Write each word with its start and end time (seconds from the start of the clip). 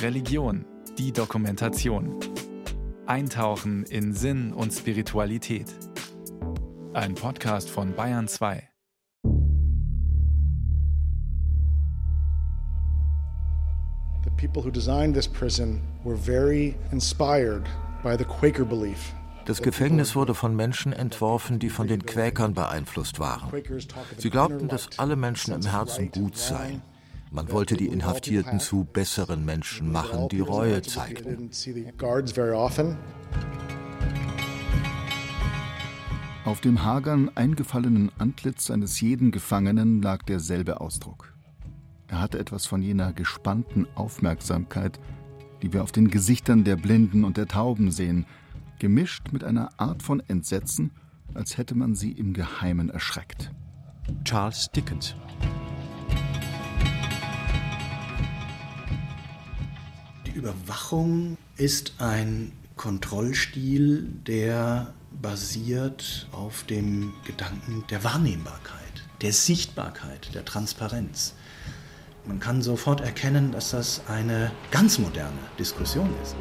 Religion, 0.00 0.64
die 0.98 1.12
Dokumentation. 1.12 2.18
Eintauchen 3.06 3.84
in 3.84 4.12
Sinn 4.14 4.52
und 4.52 4.72
Spiritualität. 4.72 5.66
Ein 6.92 7.14
Podcast 7.14 7.70
von 7.70 7.94
Bayern 7.94 8.28
2. 8.28 8.68
The 14.24 14.30
people 14.36 14.62
who 14.62 14.70
designed 14.70 15.14
this 15.14 15.26
prison 15.26 15.82
were 16.04 16.16
very 16.16 16.76
inspired 16.90 17.64
by 18.02 18.16
the 18.16 18.24
Quaker 18.24 18.64
belief 18.64 19.12
das 19.44 19.60
Gefängnis 19.60 20.14
wurde 20.14 20.34
von 20.34 20.54
Menschen 20.54 20.92
entworfen, 20.92 21.58
die 21.58 21.68
von 21.68 21.88
den 21.88 22.06
Quäkern 22.06 22.54
beeinflusst 22.54 23.18
waren. 23.18 23.50
Sie 24.16 24.30
glaubten, 24.30 24.68
dass 24.68 24.98
alle 24.98 25.16
Menschen 25.16 25.54
im 25.54 25.66
Herzen 25.66 26.10
gut 26.12 26.36
seien. 26.36 26.82
Man 27.34 27.50
wollte 27.50 27.78
die 27.78 27.86
Inhaftierten 27.86 28.60
zu 28.60 28.84
besseren 28.84 29.46
Menschen 29.46 29.90
machen, 29.90 30.28
die 30.28 30.40
Reue 30.40 30.82
zeigten. 30.82 31.50
Auf 36.44 36.60
dem 36.60 36.84
hagern, 36.84 37.30
eingefallenen 37.34 38.12
Antlitz 38.18 38.70
eines 38.70 39.00
jeden 39.00 39.30
Gefangenen 39.30 40.02
lag 40.02 40.22
derselbe 40.24 40.82
Ausdruck. 40.82 41.32
Er 42.06 42.20
hatte 42.20 42.38
etwas 42.38 42.66
von 42.66 42.82
jener 42.82 43.14
gespannten 43.14 43.86
Aufmerksamkeit, 43.94 45.00
die 45.62 45.72
wir 45.72 45.82
auf 45.82 45.92
den 45.92 46.08
Gesichtern 46.08 46.64
der 46.64 46.76
Blinden 46.76 47.24
und 47.24 47.38
der 47.38 47.48
Tauben 47.48 47.90
sehen, 47.90 48.26
gemischt 48.78 49.32
mit 49.32 49.42
einer 49.42 49.70
Art 49.78 50.02
von 50.02 50.20
Entsetzen, 50.28 50.90
als 51.32 51.56
hätte 51.56 51.74
man 51.74 51.94
sie 51.94 52.12
im 52.12 52.34
Geheimen 52.34 52.90
erschreckt. 52.90 53.52
Charles 54.24 54.68
Dickens 54.70 55.16
Überwachung 60.34 61.36
ist 61.56 61.94
ein 61.98 62.52
Kontrollstil, 62.76 64.08
der 64.26 64.94
basiert 65.20 66.28
auf 66.32 66.64
dem 66.64 67.12
Gedanken 67.24 67.84
der 67.90 68.02
Wahrnehmbarkeit, 68.02 69.04
der 69.20 69.32
Sichtbarkeit, 69.32 70.34
der 70.34 70.44
Transparenz. 70.44 71.34
Man 72.26 72.40
kann 72.40 72.62
sofort 72.62 73.00
erkennen, 73.00 73.52
dass 73.52 73.70
das 73.70 74.02
eine 74.08 74.52
ganz 74.70 74.98
moderne 74.98 75.38
Diskussion 75.58 76.10
ist. 76.22 76.36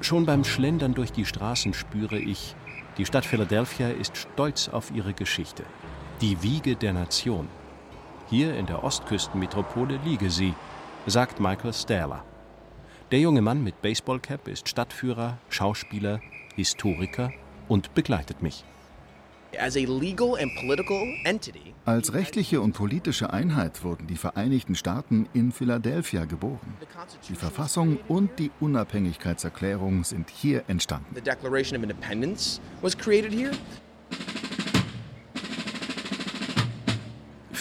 Schon 0.00 0.26
beim 0.26 0.44
Schlendern 0.44 0.94
durch 0.94 1.12
die 1.12 1.26
Straßen 1.26 1.74
spüre 1.74 2.18
ich, 2.18 2.56
die 2.96 3.06
Stadt 3.06 3.24
Philadelphia 3.24 3.90
ist 3.90 4.16
stolz 4.16 4.68
auf 4.68 4.90
ihre 4.90 5.12
Geschichte. 5.12 5.64
Die 6.20 6.42
Wiege 6.42 6.74
der 6.74 6.92
Nation. 6.92 7.48
Hier 8.30 8.54
in 8.56 8.66
der 8.66 8.84
Ostküstenmetropole 8.84 9.98
liege 10.04 10.30
sie, 10.30 10.52
sagt 11.06 11.40
Michael 11.40 11.72
Stahler. 11.72 12.24
Der 13.10 13.20
junge 13.20 13.40
Mann 13.40 13.64
mit 13.64 13.80
Baseballcap 13.80 14.48
ist 14.48 14.68
Stadtführer, 14.68 15.38
Schauspieler, 15.48 16.20
Historiker 16.54 17.32
und 17.68 17.94
begleitet 17.94 18.42
mich. 18.42 18.64
Als 21.86 22.12
rechtliche 22.12 22.60
und 22.60 22.72
politische 22.74 23.32
Einheit 23.32 23.82
wurden 23.82 24.06
die 24.06 24.16
Vereinigten 24.16 24.74
Staaten 24.74 25.26
in 25.32 25.52
Philadelphia 25.52 26.26
geboren. 26.26 26.74
Die 27.30 27.34
Verfassung 27.34 27.98
und 28.08 28.38
die 28.38 28.50
Unabhängigkeitserklärung 28.60 30.04
sind 30.04 30.28
hier 30.28 30.64
entstanden. 30.68 31.16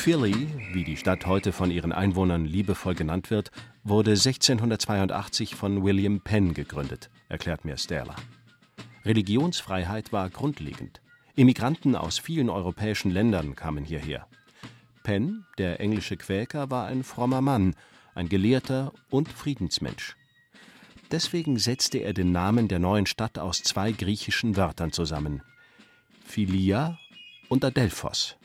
Philly, 0.07 0.47
wie 0.71 0.85
die 0.85 0.95
Stadt 0.95 1.25
heute 1.25 1.51
von 1.51 1.69
ihren 1.69 1.91
Einwohnern 1.91 2.45
liebevoll 2.45 2.95
genannt 2.95 3.29
wird, 3.29 3.51
wurde 3.83 4.11
1682 4.11 5.53
von 5.53 5.83
William 5.83 6.21
Penn 6.21 6.53
gegründet, 6.53 7.09
erklärt 7.27 7.65
mir 7.65 7.75
Stella. 7.75 8.15
Religionsfreiheit 9.03 10.13
war 10.13 10.29
grundlegend. 10.29 11.01
Immigranten 11.35 11.97
aus 11.97 12.19
vielen 12.19 12.49
europäischen 12.49 13.11
Ländern 13.11 13.57
kamen 13.57 13.83
hierher. 13.83 14.27
Penn, 15.03 15.43
der 15.57 15.81
englische 15.81 16.15
Quäker, 16.15 16.71
war 16.71 16.87
ein 16.87 17.03
frommer 17.03 17.41
Mann, 17.41 17.75
ein 18.15 18.29
Gelehrter 18.29 18.93
und 19.09 19.27
Friedensmensch. 19.27 20.15
Deswegen 21.11 21.59
setzte 21.59 21.97
er 21.97 22.13
den 22.13 22.31
Namen 22.31 22.69
der 22.69 22.79
neuen 22.79 23.07
Stadt 23.07 23.37
aus 23.37 23.61
zwei 23.61 23.91
griechischen 23.91 24.55
Wörtern 24.55 24.93
zusammen: 24.93 25.41
Philia 26.23 26.97
und 27.49 27.65
Adelphos, 27.65 28.37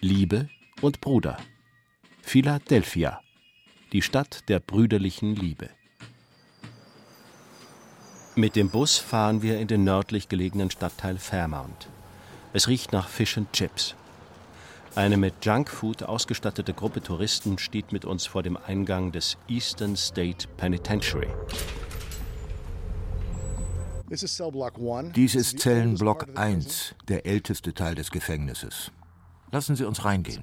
Liebe 0.00 0.48
und 0.82 1.00
Bruder. 1.00 1.36
Philadelphia, 2.22 3.20
die 3.92 4.02
Stadt 4.02 4.48
der 4.48 4.60
brüderlichen 4.60 5.34
Liebe. 5.34 5.70
Mit 8.36 8.56
dem 8.56 8.70
Bus 8.70 8.98
fahren 8.98 9.42
wir 9.42 9.58
in 9.58 9.68
den 9.68 9.84
nördlich 9.84 10.28
gelegenen 10.28 10.70
Stadtteil 10.70 11.18
Fairmount. 11.18 11.88
Es 12.52 12.68
riecht 12.68 12.92
nach 12.92 13.08
Fish 13.08 13.36
and 13.36 13.52
Chips. 13.52 13.94
Eine 14.94 15.16
mit 15.16 15.44
Junkfood 15.44 16.02
ausgestattete 16.02 16.74
Gruppe 16.74 17.00
Touristen 17.00 17.58
steht 17.58 17.92
mit 17.92 18.04
uns 18.04 18.26
vor 18.26 18.42
dem 18.42 18.56
Eingang 18.56 19.12
des 19.12 19.36
Eastern 19.48 19.96
State 19.96 20.48
Penitentiary. 20.56 21.28
Dies 24.08 25.34
ist 25.36 25.58
Zellenblock 25.60 26.26
1, 26.34 26.94
der 27.06 27.26
älteste 27.26 27.72
Teil 27.72 27.94
des 27.94 28.10
Gefängnisses. 28.10 28.90
Lassen 29.52 29.74
Sie 29.74 29.84
uns 29.84 30.04
reingehen. 30.04 30.42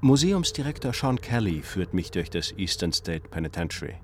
Museumsdirektor 0.00 0.92
Sean 0.92 1.20
Kelly 1.20 1.62
führt 1.62 1.92
mich 1.92 2.12
durch 2.12 2.30
das 2.30 2.52
Eastern 2.52 2.92
State 2.92 3.28
Penitentiary. 3.28 3.96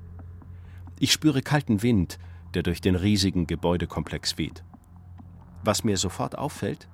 Ich 0.98 1.12
spüre 1.12 1.42
kalten 1.42 1.82
Wind, 1.82 2.18
der 2.54 2.64
durch 2.64 2.80
den 2.80 2.96
riesigen 2.96 3.46
Gebäudekomplex 3.46 4.36
weht. 4.36 4.64
Was 5.62 5.84
mir 5.84 5.96
sofort 5.96 6.36
auffällt, 6.36 6.88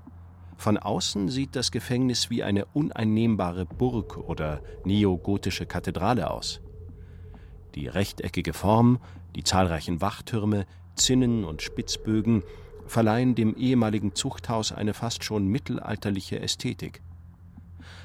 von 0.58 0.76
außen 0.76 1.30
sieht 1.30 1.56
das 1.56 1.70
Gefängnis 1.70 2.28
wie 2.28 2.42
eine 2.42 2.66
uneinnehmbare 2.66 3.64
Burg 3.64 4.18
oder 4.18 4.62
neogotische 4.84 5.64
Kathedrale 5.64 6.30
aus. 6.30 6.60
Die 7.74 7.88
rechteckige 7.88 8.52
Form, 8.52 9.00
die 9.34 9.44
zahlreichen 9.44 10.02
Wachtürme, 10.02 10.66
Zinnen 10.96 11.44
und 11.44 11.62
Spitzbögen 11.62 12.42
verleihen 12.90 13.34
dem 13.34 13.54
ehemaligen 13.56 14.14
Zuchthaus 14.14 14.72
eine 14.72 14.94
fast 14.94 15.24
schon 15.24 15.46
mittelalterliche 15.46 16.40
Ästhetik. 16.40 17.00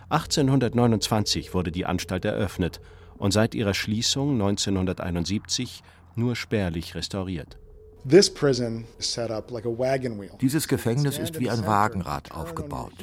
1829 0.10 1.54
wurde 1.54 1.72
die 1.72 1.86
Anstalt 1.86 2.26
eröffnet 2.26 2.80
und 3.18 3.32
seit 3.32 3.56
ihrer 3.56 3.74
Schließung 3.74 4.34
1971 4.34 5.82
nur 6.16 6.36
spärlich 6.36 6.96
restauriert. 6.96 7.58
Dieses 10.42 10.68
Gefängnis 10.68 11.18
ist 11.18 11.40
wie 11.40 11.50
ein 11.50 11.66
Wagenrad 11.66 12.32
aufgebaut. 12.32 12.94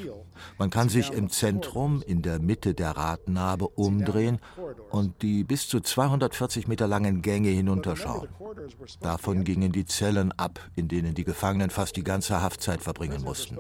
Man 0.59 0.71
kann 0.71 0.89
sich 0.89 1.11
im 1.11 1.29
Zentrum, 1.29 2.03
in 2.07 2.23
der 2.23 2.39
Mitte 2.39 2.73
der 2.75 2.93
Radnabe 2.93 3.67
umdrehen 3.67 4.39
und 4.91 5.23
die 5.23 5.43
bis 5.43 5.69
zu 5.69 5.81
240 5.81 6.69
Meter 6.69 6.87
langen 6.87 7.21
Gänge 7.21 7.49
hinunterschauen. 7.49 8.29
Davon 9.01 9.45
gingen 9.45 9.73
die 9.73 9.87
Zellen 9.87 10.33
ab, 10.33 10.61
in 10.77 10.87
denen 10.89 11.15
die 11.15 11.25
Gefangenen 11.25 11.71
fast 11.71 11.97
die 11.97 12.05
ganze 12.05 12.41
Haftzeit 12.41 12.81
verbringen 12.81 13.23
mussten. 13.23 13.59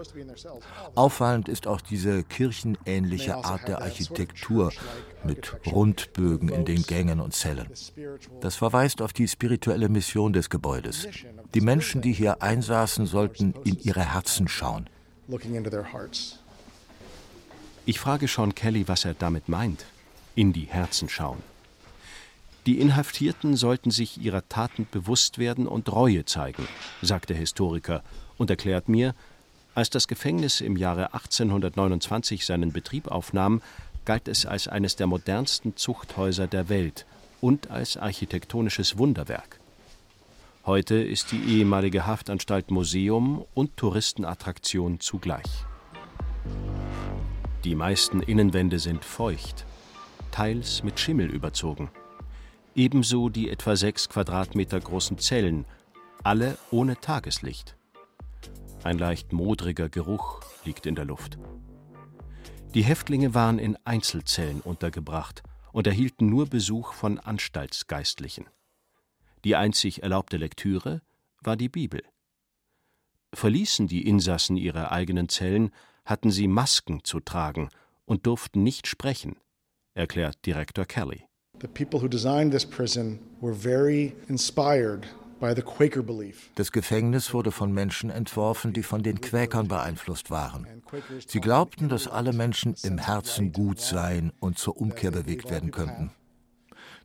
Auffallend 0.95 1.49
ist 1.49 1.67
auch 1.67 1.81
diese 1.81 2.23
kirchenähnliche 2.23 3.37
also 3.37 3.49
Art 3.49 3.69
der 3.69 3.83
Architektur 3.83 4.71
mit 5.25 5.57
Rundbögen 5.67 6.49
in 6.49 6.65
den 6.65 6.83
Gängen 6.83 7.21
und 7.21 7.35
Zellen. 7.35 7.69
Das 8.41 8.57
verweist 8.57 9.03
auf 9.03 9.13
die 9.13 9.29
spirituelle 9.29 9.89
Mission 9.89 10.33
des 10.33 10.51
Gebäudes. 10.51 11.07
Die 11.55 11.61
Menschen, 11.61 12.01
die 12.01 12.13
hier 12.13 12.43
einsaßen, 12.43 13.07
sollten 13.07 13.55
in 13.65 13.79
ihre 13.81 14.13
Herzen 14.13 14.49
schauen. 14.49 14.89
Ich 17.85 17.99
frage 17.99 18.29
Sean 18.29 18.55
Kelly, 18.55 18.89
was 18.89 19.05
er 19.05 19.15
damit 19.15 19.49
meint. 19.49 19.85
In 20.35 20.53
die 20.53 20.67
Herzen 20.67 21.09
schauen. 21.09 21.43
Die 22.65 22.79
Inhaftierten 22.79 23.57
sollten 23.57 23.91
sich 23.91 24.21
ihrer 24.21 24.49
Taten 24.49 24.87
bewusst 24.91 25.39
werden 25.39 25.67
und 25.67 25.91
Reue 25.91 26.25
zeigen, 26.25 26.69
sagt 27.03 27.31
der 27.31 27.37
Historiker 27.37 28.05
und 28.39 28.51
erklärt 28.51 28.89
mir, 28.89 29.15
als 29.75 29.91
das 29.91 30.07
Gefängnis 30.07 30.61
im 30.61 30.77
Jahre 30.77 31.13
1829 31.13 32.47
seinen 32.47 32.73
Betrieb 32.73 33.09
aufnahm, 33.09 33.63
galt 34.05 34.29
es 34.29 34.47
als 34.47 34.69
eines 34.69 34.97
der 34.97 35.07
modernsten 35.07 35.77
Zuchthäuser 35.77 36.47
der 36.47 36.69
Welt 36.69 37.05
und 37.41 37.71
als 37.71 37.97
architektonisches 37.97 38.97
Wunderwerk. 38.99 39.59
Heute 40.65 40.95
ist 40.95 41.33
die 41.33 41.43
ehemalige 41.59 42.07
Haftanstalt 42.07 42.71
Museum 42.71 43.45
und 43.53 43.77
Touristenattraktion 43.77 45.01
zugleich. 45.01 45.67
Die 47.65 47.75
meisten 47.75 48.23
Innenwände 48.23 48.79
sind 48.79 49.05
feucht, 49.05 49.67
teils 50.31 50.85
mit 50.85 51.01
Schimmel 51.01 51.31
überzogen. 51.31 51.91
Ebenso 52.77 53.29
die 53.29 53.51
etwa 53.51 53.75
sechs 53.75 54.09
Quadratmeter 54.09 54.79
großen 54.79 55.19
Zellen, 55.19 55.65
alle 56.23 56.57
ohne 56.71 56.97
Tageslicht. 56.97 57.77
Ein 58.85 58.99
leicht 58.99 59.33
modriger 59.33 59.89
Geruch 59.89 60.43
liegt 60.65 60.87
in 60.87 60.95
der 60.95 61.07
Luft. 61.07 61.39
Die 62.75 62.85
Häftlinge 62.85 63.35
waren 63.35 63.59
in 63.59 63.77
Einzelzellen 63.85 64.61
untergebracht 64.61 65.43
und 65.73 65.89
erhielten 65.89 66.27
nur 66.27 66.47
Besuch 66.47 66.93
von 66.93 67.19
Anstaltsgeistlichen. 67.19 68.47
Die 69.45 69.57
einzig 69.57 70.03
erlaubte 70.03 70.37
Lektüre 70.37 71.03
war 71.41 71.57
die 71.57 71.69
Bibel. 71.69 72.03
Verließen 73.35 73.89
die 73.89 74.07
Insassen 74.07 74.57
ihre 74.57 74.93
eigenen 74.93 75.29
Zellen, 75.29 75.71
hatten 76.05 76.31
sie 76.31 76.49
Masken 76.49 77.05
zu 77.05 77.21
tragen 77.21 77.69
und 78.05 78.27
durften 78.27 78.63
nicht 78.63 78.87
sprechen, 78.87 79.37
erklärt 79.95 80.45
Direktor 80.47 80.85
Kelly. 80.85 81.25
The 81.61 81.69
people 81.69 82.03
who 82.03 82.09
designed 82.09 82.53
this 82.53 82.67
prison 82.67 83.21
were 83.41 83.55
very 83.55 84.15
inspired 84.29 85.07
das 86.55 86.71
Gefängnis 86.71 87.35
wurde 87.35 87.51
von 87.51 87.73
Menschen 87.73 88.11
entworfen, 88.11 88.73
die 88.73 88.85
von 88.85 89.03
den 89.03 89.21
Quäkern 89.21 89.67
beeinflusst 89.67 90.31
waren. 90.31 90.69
Sie 91.27 91.41
glaubten, 91.41 91.89
dass 91.89 92.07
alle 92.07 92.33
Menschen 92.33 92.77
im 92.85 92.99
Herzen 92.99 93.51
gut 93.51 93.81
seien 93.81 94.33
und 94.39 94.57
zur 94.59 94.77
Umkehr 94.77 95.11
bewegt 95.11 95.51
werden 95.51 95.73
könnten. 95.73 96.13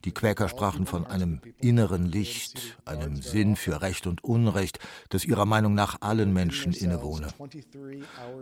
Die 0.05 0.13
Quäker 0.13 0.49
sprachen 0.49 0.85
von 0.85 1.05
einem 1.05 1.41
inneren 1.59 2.05
Licht, 2.05 2.77
einem 2.85 3.21
Sinn 3.21 3.55
für 3.55 3.81
Recht 3.81 4.07
und 4.07 4.23
Unrecht, 4.23 4.79
das 5.09 5.25
ihrer 5.25 5.45
Meinung 5.45 5.73
nach 5.73 6.01
allen 6.01 6.33
Menschen 6.33 6.73
innewohne. 6.73 7.27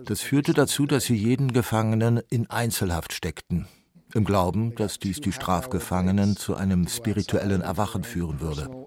Das 0.06 0.22
führte 0.22 0.54
dazu, 0.54 0.86
dass 0.86 1.06
sie 1.06 1.16
jeden 1.16 1.54
Gefangenen 1.54 2.22
in 2.30 2.50
Einzelhaft 2.50 3.14
steckten, 3.14 3.68
im 4.14 4.26
Glauben, 4.26 4.76
dass 4.76 5.00
dies 5.00 5.22
die 5.22 5.32
Strafgefangenen 5.32 6.38
zu 6.38 6.56
einem 6.56 6.88
spirituellen 6.88 7.62
Erwachen 7.62 8.04
führen 8.04 8.40
würde. 8.40 8.85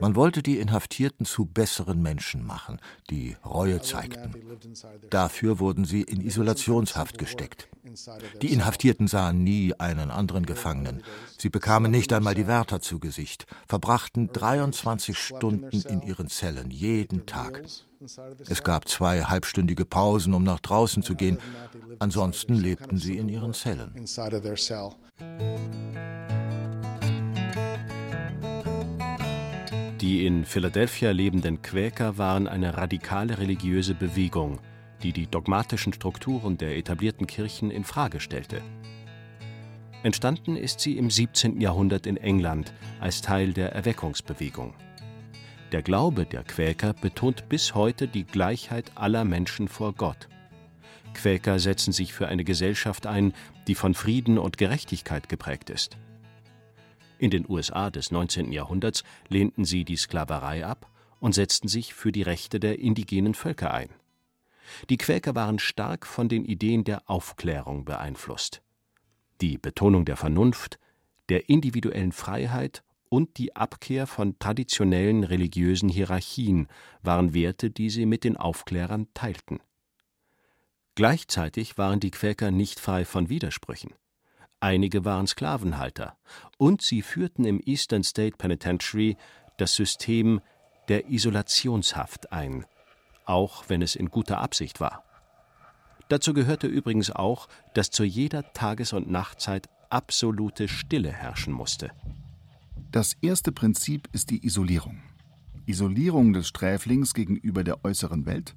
Man 0.00 0.16
wollte 0.16 0.42
die 0.42 0.58
Inhaftierten 0.58 1.26
zu 1.26 1.46
besseren 1.46 2.00
Menschen 2.02 2.44
machen, 2.44 2.80
die 3.10 3.36
Reue 3.44 3.80
zeigten. 3.80 4.34
Dafür 5.10 5.58
wurden 5.58 5.84
sie 5.84 6.02
in 6.02 6.20
Isolationshaft 6.20 7.18
gesteckt. 7.18 7.68
Die 8.42 8.52
Inhaftierten 8.52 9.08
sahen 9.08 9.42
nie 9.42 9.74
einen 9.78 10.10
anderen 10.10 10.46
Gefangenen. 10.46 11.02
Sie 11.38 11.48
bekamen 11.48 11.90
nicht 11.90 12.12
einmal 12.12 12.34
die 12.34 12.46
Wärter 12.46 12.80
zu 12.80 12.98
Gesicht, 12.98 13.46
verbrachten 13.66 14.32
23 14.32 15.16
Stunden 15.18 15.80
in 15.80 16.02
ihren 16.02 16.28
Zellen 16.28 16.70
jeden 16.70 17.26
Tag. 17.26 17.62
Es 18.48 18.62
gab 18.62 18.88
zwei 18.88 19.22
halbstündige 19.22 19.84
Pausen, 19.84 20.34
um 20.34 20.44
nach 20.44 20.60
draußen 20.60 21.02
zu 21.02 21.14
gehen. 21.14 21.38
Ansonsten 21.98 22.54
lebten 22.54 22.98
sie 22.98 23.16
in 23.18 23.28
ihren 23.28 23.54
Zellen. 23.54 23.94
Die 30.00 30.26
in 30.26 30.44
Philadelphia 30.44 31.10
lebenden 31.10 31.60
Quäker 31.60 32.18
waren 32.18 32.46
eine 32.46 32.76
radikale 32.76 33.38
religiöse 33.38 33.96
Bewegung, 33.96 34.60
die 35.02 35.12
die 35.12 35.26
dogmatischen 35.26 35.92
Strukturen 35.92 36.56
der 36.56 36.76
etablierten 36.76 37.26
Kirchen 37.26 37.72
in 37.72 37.82
Frage 37.82 38.20
stellte. 38.20 38.62
Entstanden 40.04 40.54
ist 40.54 40.78
sie 40.78 40.96
im 40.96 41.10
17. 41.10 41.60
Jahrhundert 41.60 42.06
in 42.06 42.16
England 42.16 42.72
als 43.00 43.22
Teil 43.22 43.52
der 43.52 43.72
Erweckungsbewegung. 43.72 44.72
Der 45.72 45.82
Glaube 45.82 46.26
der 46.26 46.44
Quäker 46.44 46.92
betont 46.92 47.48
bis 47.48 47.74
heute 47.74 48.06
die 48.06 48.24
Gleichheit 48.24 48.92
aller 48.94 49.24
Menschen 49.24 49.66
vor 49.66 49.94
Gott. 49.94 50.28
Quäker 51.12 51.58
setzen 51.58 51.92
sich 51.92 52.12
für 52.12 52.28
eine 52.28 52.44
Gesellschaft 52.44 53.08
ein, 53.08 53.32
die 53.66 53.74
von 53.74 53.94
Frieden 53.94 54.38
und 54.38 54.58
Gerechtigkeit 54.58 55.28
geprägt 55.28 55.70
ist. 55.70 55.98
In 57.18 57.30
den 57.30 57.44
USA 57.48 57.90
des 57.90 58.10
19. 58.10 58.52
Jahrhunderts 58.52 59.02
lehnten 59.28 59.64
sie 59.64 59.84
die 59.84 59.96
Sklaverei 59.96 60.64
ab 60.64 60.88
und 61.20 61.34
setzten 61.34 61.66
sich 61.66 61.92
für 61.92 62.12
die 62.12 62.22
Rechte 62.22 62.60
der 62.60 62.78
indigenen 62.78 63.34
Völker 63.34 63.74
ein. 63.74 63.90
Die 64.88 64.98
Quäker 64.98 65.34
waren 65.34 65.58
stark 65.58 66.06
von 66.06 66.28
den 66.28 66.44
Ideen 66.44 66.84
der 66.84 67.10
Aufklärung 67.10 67.84
beeinflusst. 67.84 68.62
Die 69.40 69.58
Betonung 69.58 70.04
der 70.04 70.16
Vernunft, 70.16 70.78
der 71.28 71.48
individuellen 71.48 72.12
Freiheit 72.12 72.82
und 73.08 73.38
die 73.38 73.56
Abkehr 73.56 74.06
von 74.06 74.38
traditionellen 74.38 75.24
religiösen 75.24 75.88
Hierarchien 75.88 76.68
waren 77.02 77.34
Werte, 77.34 77.70
die 77.70 77.90
sie 77.90 78.06
mit 78.06 78.24
den 78.24 78.36
Aufklärern 78.36 79.08
teilten. 79.14 79.60
Gleichzeitig 80.94 81.78
waren 81.78 82.00
die 82.00 82.10
Quäker 82.10 82.50
nicht 82.50 82.80
frei 82.80 83.04
von 83.04 83.28
Widersprüchen. 83.28 83.92
Einige 84.60 85.04
waren 85.04 85.26
Sklavenhalter 85.26 86.16
und 86.56 86.82
sie 86.82 87.02
führten 87.02 87.44
im 87.44 87.60
Eastern 87.64 88.02
State 88.02 88.36
Penitentiary 88.36 89.16
das 89.56 89.74
System 89.74 90.40
der 90.88 91.10
Isolationshaft 91.10 92.32
ein, 92.32 92.64
auch 93.24 93.64
wenn 93.68 93.82
es 93.82 93.94
in 93.94 94.08
guter 94.08 94.38
Absicht 94.40 94.80
war. 94.80 95.04
Dazu 96.08 96.32
gehörte 96.32 96.66
übrigens 96.66 97.10
auch, 97.10 97.48
dass 97.74 97.90
zu 97.90 98.02
jeder 98.02 98.52
Tages- 98.52 98.92
und 98.92 99.10
Nachtzeit 99.10 99.68
absolute 99.90 100.66
Stille 100.66 101.12
herrschen 101.12 101.52
musste. 101.52 101.90
Das 102.90 103.14
erste 103.20 103.52
Prinzip 103.52 104.08
ist 104.12 104.30
die 104.30 104.44
Isolierung. 104.44 105.02
Isolierung 105.66 106.32
des 106.32 106.48
Sträflings 106.48 107.12
gegenüber 107.12 107.62
der 107.62 107.84
äußeren 107.84 108.24
Welt, 108.24 108.56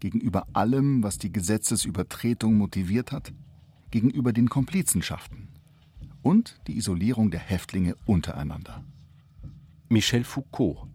gegenüber 0.00 0.46
allem, 0.54 1.02
was 1.02 1.18
die 1.18 1.30
Gesetzesübertretung 1.30 2.54
motiviert 2.54 3.12
hat, 3.12 3.32
gegenüber 3.90 4.32
den 4.32 4.48
Komplizenschaften 4.48 5.48
und 6.22 6.60
die 6.66 6.76
Isolierung 6.76 7.30
der 7.30 7.40
Häftlinge 7.40 7.96
untereinander. 8.06 8.84
Michel 9.88 10.24
Foucault 10.24 10.88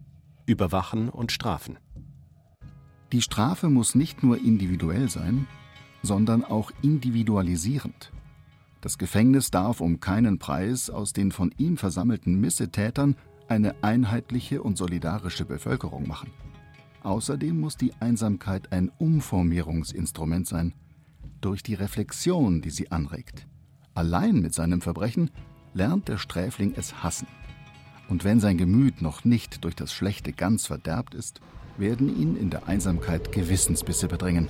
Überwachen 0.46 1.08
und 1.08 1.32
Strafen. 1.32 1.78
Die 3.12 3.22
Strafe 3.22 3.70
muss 3.70 3.94
nicht 3.94 4.22
nur 4.22 4.38
individuell 4.38 5.08
sein, 5.08 5.46
sondern 6.02 6.44
auch 6.44 6.70
individualisierend. 6.82 8.12
Das 8.82 8.98
Gefängnis 8.98 9.50
darf 9.50 9.80
um 9.80 10.00
keinen 10.00 10.38
Preis 10.38 10.90
aus 10.90 11.14
den 11.14 11.32
von 11.32 11.54
ihm 11.56 11.78
versammelten 11.78 12.38
Missetätern 12.40 13.16
eine 13.48 13.74
einheitliche 13.82 14.62
und 14.62 14.76
solidarische 14.76 15.46
Bevölkerung 15.46 16.06
machen. 16.06 16.30
Außerdem 17.02 17.58
muss 17.58 17.76
die 17.76 17.92
Einsamkeit 18.00 18.72
ein 18.72 18.90
Umformierungsinstrument 18.98 20.46
sein, 20.46 20.74
durch 21.40 21.62
die 21.62 21.74
Reflexion, 21.74 22.60
die 22.60 22.70
sie 22.70 22.90
anregt. 22.90 23.46
Allein 23.94 24.40
mit 24.40 24.54
seinem 24.54 24.80
Verbrechen 24.80 25.30
lernt 25.72 26.08
der 26.08 26.18
Sträfling 26.18 26.74
es 26.76 27.02
hassen. 27.02 27.28
Und 28.08 28.24
wenn 28.24 28.40
sein 28.40 28.58
Gemüt 28.58 29.02
noch 29.02 29.24
nicht 29.24 29.64
durch 29.64 29.74
das 29.74 29.92
Schlechte 29.92 30.32
ganz 30.32 30.66
verderbt 30.66 31.14
ist, 31.14 31.40
werden 31.76 32.08
ihn 32.20 32.36
in 32.36 32.50
der 32.50 32.68
Einsamkeit 32.68 33.32
Gewissensbisse 33.32 34.08
bedrängen. 34.08 34.48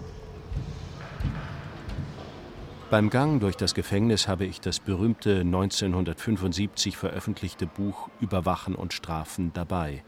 Beim 2.91 3.11
Gang 3.11 3.41
durch 3.41 3.57
das 3.57 3.75
Gefängnis 3.75 4.29
habe 4.29 4.45
ich 4.45 4.61
das 4.61 4.79
berühmte 4.79 5.41
1975 5.41 6.97
veröffentlichte 6.97 7.67
Buch 7.67 8.09
Überwachen 8.21 8.75
und 8.75 8.93
Strafen 8.93 9.53
dabei. 9.53 10.05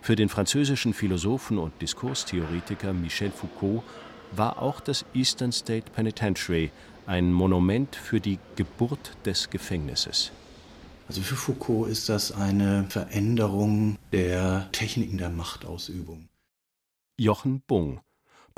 Für 0.00 0.16
den 0.16 0.28
französischen 0.28 0.94
Philosophen 0.94 1.58
und 1.58 1.82
Diskurstheoretiker 1.82 2.92
Michel 2.92 3.30
Foucault 3.30 3.82
war 4.32 4.60
auch 4.62 4.80
das 4.80 5.04
Eastern 5.14 5.52
State 5.52 5.90
Penitentiary 5.92 6.70
ein 7.06 7.32
Monument 7.32 7.96
für 7.96 8.20
die 8.20 8.38
Geburt 8.56 9.16
des 9.24 9.50
Gefängnisses. 9.50 10.30
Also 11.08 11.22
für 11.22 11.36
Foucault 11.36 11.88
ist 11.88 12.08
das 12.08 12.32
eine 12.32 12.84
Veränderung 12.90 13.96
der 14.12 14.70
Techniken 14.72 15.16
der 15.16 15.30
Machtausübung. 15.30 16.28
Jochen 17.16 17.62
Bung 17.62 18.00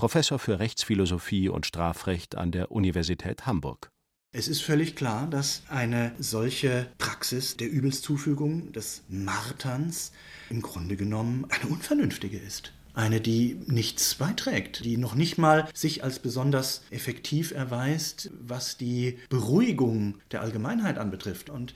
Professor 0.00 0.38
für 0.38 0.58
Rechtsphilosophie 0.58 1.50
und 1.50 1.66
Strafrecht 1.66 2.34
an 2.34 2.52
der 2.52 2.72
Universität 2.72 3.44
Hamburg. 3.44 3.90
Es 4.32 4.48
ist 4.48 4.62
völlig 4.62 4.96
klar, 4.96 5.26
dass 5.26 5.62
eine 5.68 6.12
solche 6.18 6.86
Praxis 6.96 7.58
der 7.58 7.70
Übelszufügung, 7.70 8.72
des 8.72 9.02
Marterns, 9.08 10.12
im 10.48 10.62
Grunde 10.62 10.96
genommen 10.96 11.46
eine 11.50 11.70
unvernünftige 11.70 12.38
ist. 12.38 12.72
Eine, 12.94 13.20
die 13.20 13.60
nichts 13.66 14.16
beiträgt, 14.16 14.84
die 14.84 14.96
noch 14.96 15.14
nicht 15.14 15.38
mal 15.38 15.68
sich 15.74 16.02
als 16.02 16.18
besonders 16.18 16.82
effektiv 16.90 17.52
erweist, 17.52 18.30
was 18.40 18.76
die 18.76 19.18
Beruhigung 19.28 20.16
der 20.32 20.42
Allgemeinheit 20.42 20.98
anbetrifft. 20.98 21.50
Und, 21.50 21.74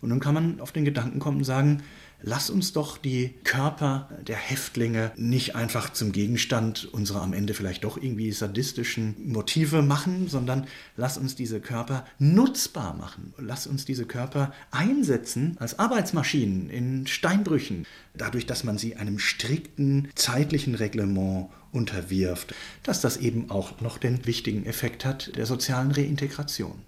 und 0.00 0.08
nun 0.08 0.20
kann 0.20 0.34
man 0.34 0.60
auf 0.60 0.72
den 0.72 0.84
Gedanken 0.84 1.18
kommen 1.18 1.38
und 1.38 1.44
sagen, 1.44 1.82
lass 2.24 2.50
uns 2.50 2.72
doch 2.72 2.96
die 2.96 3.34
Körper 3.44 4.08
der 4.26 4.36
Häftlinge 4.36 5.12
nicht 5.16 5.54
einfach 5.54 5.92
zum 5.92 6.12
Gegenstand 6.12 6.86
unserer 6.92 7.22
am 7.22 7.32
Ende 7.32 7.54
vielleicht 7.54 7.84
doch 7.84 7.96
irgendwie 7.96 8.32
sadistischen 8.32 9.14
Motive 9.30 9.82
machen, 9.82 10.28
sondern 10.28 10.66
lass 10.96 11.18
uns 11.18 11.36
diese 11.36 11.60
Körper 11.60 12.06
nutzbar 12.18 12.94
machen. 12.94 13.34
Lass 13.38 13.66
uns 13.66 13.84
diese 13.84 14.06
Körper 14.06 14.52
einsetzen 14.70 15.56
als 15.58 15.78
Arbeitsmaschinen 15.78 16.70
in 16.70 17.06
Steinbrüchen, 17.06 17.86
dadurch, 18.14 18.46
dass 18.46 18.64
man 18.64 18.78
sie 18.78 18.96
einem 18.96 19.18
strikten 19.18 20.08
zeitlichen 20.14 20.74
Reglement 20.74 21.50
unterwirft, 21.72 22.54
dass 22.82 23.00
das 23.00 23.18
eben 23.18 23.50
auch 23.50 23.80
noch 23.80 23.98
den 23.98 24.24
wichtigen 24.26 24.64
Effekt 24.64 25.04
hat 25.04 25.36
der 25.36 25.46
sozialen 25.46 25.90
Reintegration. 25.90 26.82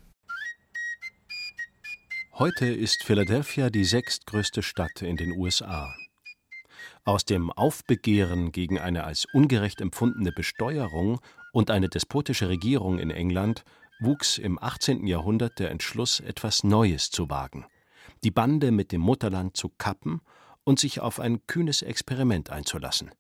Heute 2.39 2.67
ist 2.67 3.03
Philadelphia 3.03 3.71
die 3.71 3.87
sechstgrößte 3.87 4.63
Stadt 4.63 5.01
in 5.01 5.17
den 5.17 5.33
USA. 5.33 5.97
Aus 7.07 7.25
dem 7.25 7.51
Aufbegehren 7.51 8.53
gegen 8.53 8.79
eine 8.79 9.05
als 9.05 9.25
ungerecht 9.33 9.81
empfundene 9.81 10.33
Besteuerung 10.33 11.19
und 11.55 11.71
eine 11.71 11.89
despotische 11.89 12.51
Regierung 12.51 12.99
in 12.99 13.11
England 13.11 13.65
wuchs 14.01 14.37
im 14.37 14.63
18. 14.63 15.07
Jahrhundert 15.07 15.59
der 15.59 15.71
Entschluss, 15.71 16.21
etwas 16.21 16.63
Neues 16.63 17.11
zu 17.11 17.31
wagen, 17.31 17.65
die 18.23 18.31
Bande 18.31 18.71
mit 18.71 18.93
dem 18.93 19.01
Mutterland 19.01 19.57
zu 19.57 19.71
kappen 19.71 20.21
und 20.63 20.79
sich 20.79 21.01
auf 21.01 21.21
ein 21.21 21.47
kühnes 21.47 21.81
Experiment 21.81 22.51
einzulassen. 22.51 23.13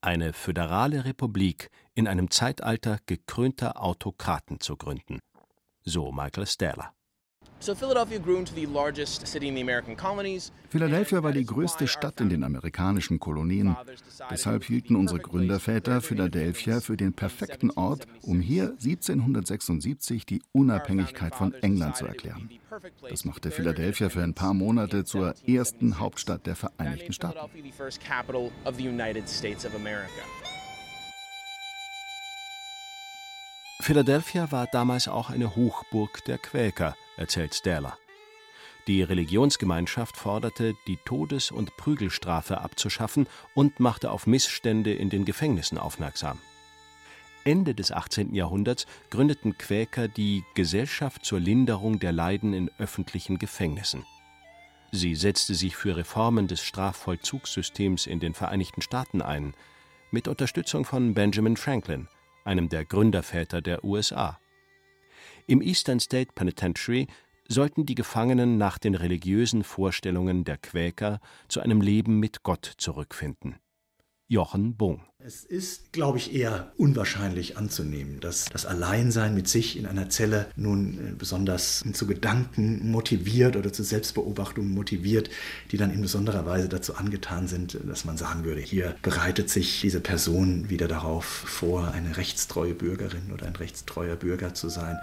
Eine 0.00 0.32
föderale 0.32 1.04
Republik 1.04 1.70
in 1.94 2.08
einem 2.08 2.32
Zeitalter 2.32 2.98
gekrönter 3.06 3.80
Autokraten 3.80 4.58
zu 4.58 4.76
gründen. 4.76 5.20
So 5.84 6.10
Michael 6.10 6.48
Steller. 6.48 6.93
Philadelphia 10.68 11.22
war 11.22 11.32
die 11.32 11.46
größte 11.46 11.88
Stadt 11.88 12.20
in 12.20 12.28
den 12.28 12.44
amerikanischen 12.44 13.18
Kolonien. 13.18 13.74
Deshalb 14.30 14.64
hielten 14.64 14.96
unsere 14.96 15.20
Gründerväter 15.20 16.02
Philadelphia 16.02 16.80
für 16.80 16.96
den 16.96 17.14
perfekten 17.14 17.70
Ort, 17.70 18.06
um 18.22 18.40
hier 18.40 18.74
1776 18.82 20.26
die 20.26 20.42
Unabhängigkeit 20.52 21.34
von 21.34 21.54
England 21.54 21.96
zu 21.96 22.06
erklären. 22.06 22.50
Das 23.08 23.24
machte 23.24 23.50
Philadelphia 23.50 24.10
für 24.10 24.22
ein 24.22 24.34
paar 24.34 24.52
Monate 24.52 25.04
zur 25.04 25.34
ersten 25.46 25.98
Hauptstadt 25.98 26.46
der 26.46 26.56
Vereinigten 26.56 27.12
Staaten. 27.12 27.38
Philadelphia 33.84 34.50
war 34.50 34.66
damals 34.66 35.08
auch 35.08 35.28
eine 35.28 35.56
Hochburg 35.56 36.24
der 36.24 36.38
Quäker 36.38 36.96
erzählt 37.18 37.54
Sterler. 37.54 37.98
Die 38.86 39.02
Religionsgemeinschaft 39.02 40.16
forderte, 40.16 40.74
die 40.86 40.96
Todes- 41.04 41.50
und 41.50 41.76
Prügelstrafe 41.76 42.62
abzuschaffen 42.62 43.26
und 43.52 43.80
machte 43.80 44.10
auf 44.10 44.26
Missstände 44.26 44.94
in 44.94 45.10
den 45.10 45.26
Gefängnissen 45.26 45.76
aufmerksam. 45.76 46.38
Ende 47.44 47.74
des 47.74 47.92
18. 47.92 48.34
Jahrhunderts 48.34 48.86
gründeten 49.10 49.58
Quäker 49.58 50.08
die 50.08 50.44
Gesellschaft 50.54 51.22
zur 51.22 51.38
Linderung 51.38 51.98
der 51.98 52.12
Leiden 52.12 52.54
in 52.54 52.70
öffentlichen 52.78 53.36
Gefängnissen. 53.36 54.06
Sie 54.92 55.14
setzte 55.14 55.54
sich 55.54 55.76
für 55.76 55.94
Reformen 55.94 56.48
des 56.48 56.62
Strafvollzugssystems 56.62 58.06
in 58.06 58.18
den 58.18 58.32
Vereinigten 58.32 58.80
Staaten 58.80 59.20
ein, 59.20 59.52
mit 60.10 60.26
Unterstützung 60.26 60.86
von 60.86 61.12
Benjamin 61.12 61.58
Franklin, 61.58 62.08
einem 62.44 62.68
der 62.68 62.84
Gründerväter 62.84 63.60
der 63.60 63.84
USA. 63.84 64.38
Im 65.46 65.60
Eastern 65.60 66.00
State 66.00 66.32
Penitentiary 66.34 67.06
sollten 67.48 67.84
die 67.86 67.94
Gefangenen 67.94 68.56
nach 68.56 68.78
den 68.78 68.94
religiösen 68.94 69.64
Vorstellungen 69.64 70.44
der 70.44 70.56
Quäker 70.56 71.20
zu 71.48 71.60
einem 71.60 71.80
Leben 71.80 72.18
mit 72.18 72.42
Gott 72.42 72.64
zurückfinden. 72.78 73.56
Jochen 74.28 74.76
Bung. 74.76 75.02
Es 75.18 75.44
ist, 75.44 75.92
glaube 75.92 76.18
ich, 76.18 76.34
eher 76.34 76.72
unwahrscheinlich 76.76 77.56
anzunehmen, 77.56 78.20
dass 78.20 78.46
das 78.46 78.66
Alleinsein 78.66 79.34
mit 79.34 79.48
sich 79.48 79.78
in 79.78 79.86
einer 79.86 80.08
Zelle 80.08 80.46
nun 80.56 80.98
äh, 80.98 81.12
besonders 81.12 81.82
zu 81.92 82.06
Gedanken 82.06 82.90
motiviert 82.90 83.56
oder 83.56 83.72
zu 83.72 83.82
Selbstbeobachtungen 83.82 84.72
motiviert, 84.72 85.30
die 85.72 85.76
dann 85.76 85.90
in 85.90 86.02
besonderer 86.02 86.46
Weise 86.46 86.68
dazu 86.68 86.94
angetan 86.94 87.48
sind, 87.48 87.78
dass 87.86 88.04
man 88.04 88.16
sagen 88.16 88.44
würde, 88.44 88.60
hier 88.60 88.96
bereitet 89.02 89.50
sich 89.50 89.80
diese 89.80 90.00
Person 90.00 90.70
wieder 90.70 90.88
darauf 90.88 91.24
vor, 91.24 91.92
eine 91.92 92.16
rechtstreue 92.16 92.74
Bürgerin 92.74 93.30
oder 93.32 93.46
ein 93.46 93.56
rechtstreuer 93.56 94.16
Bürger 94.16 94.54
zu 94.54 94.68
sein. 94.68 94.98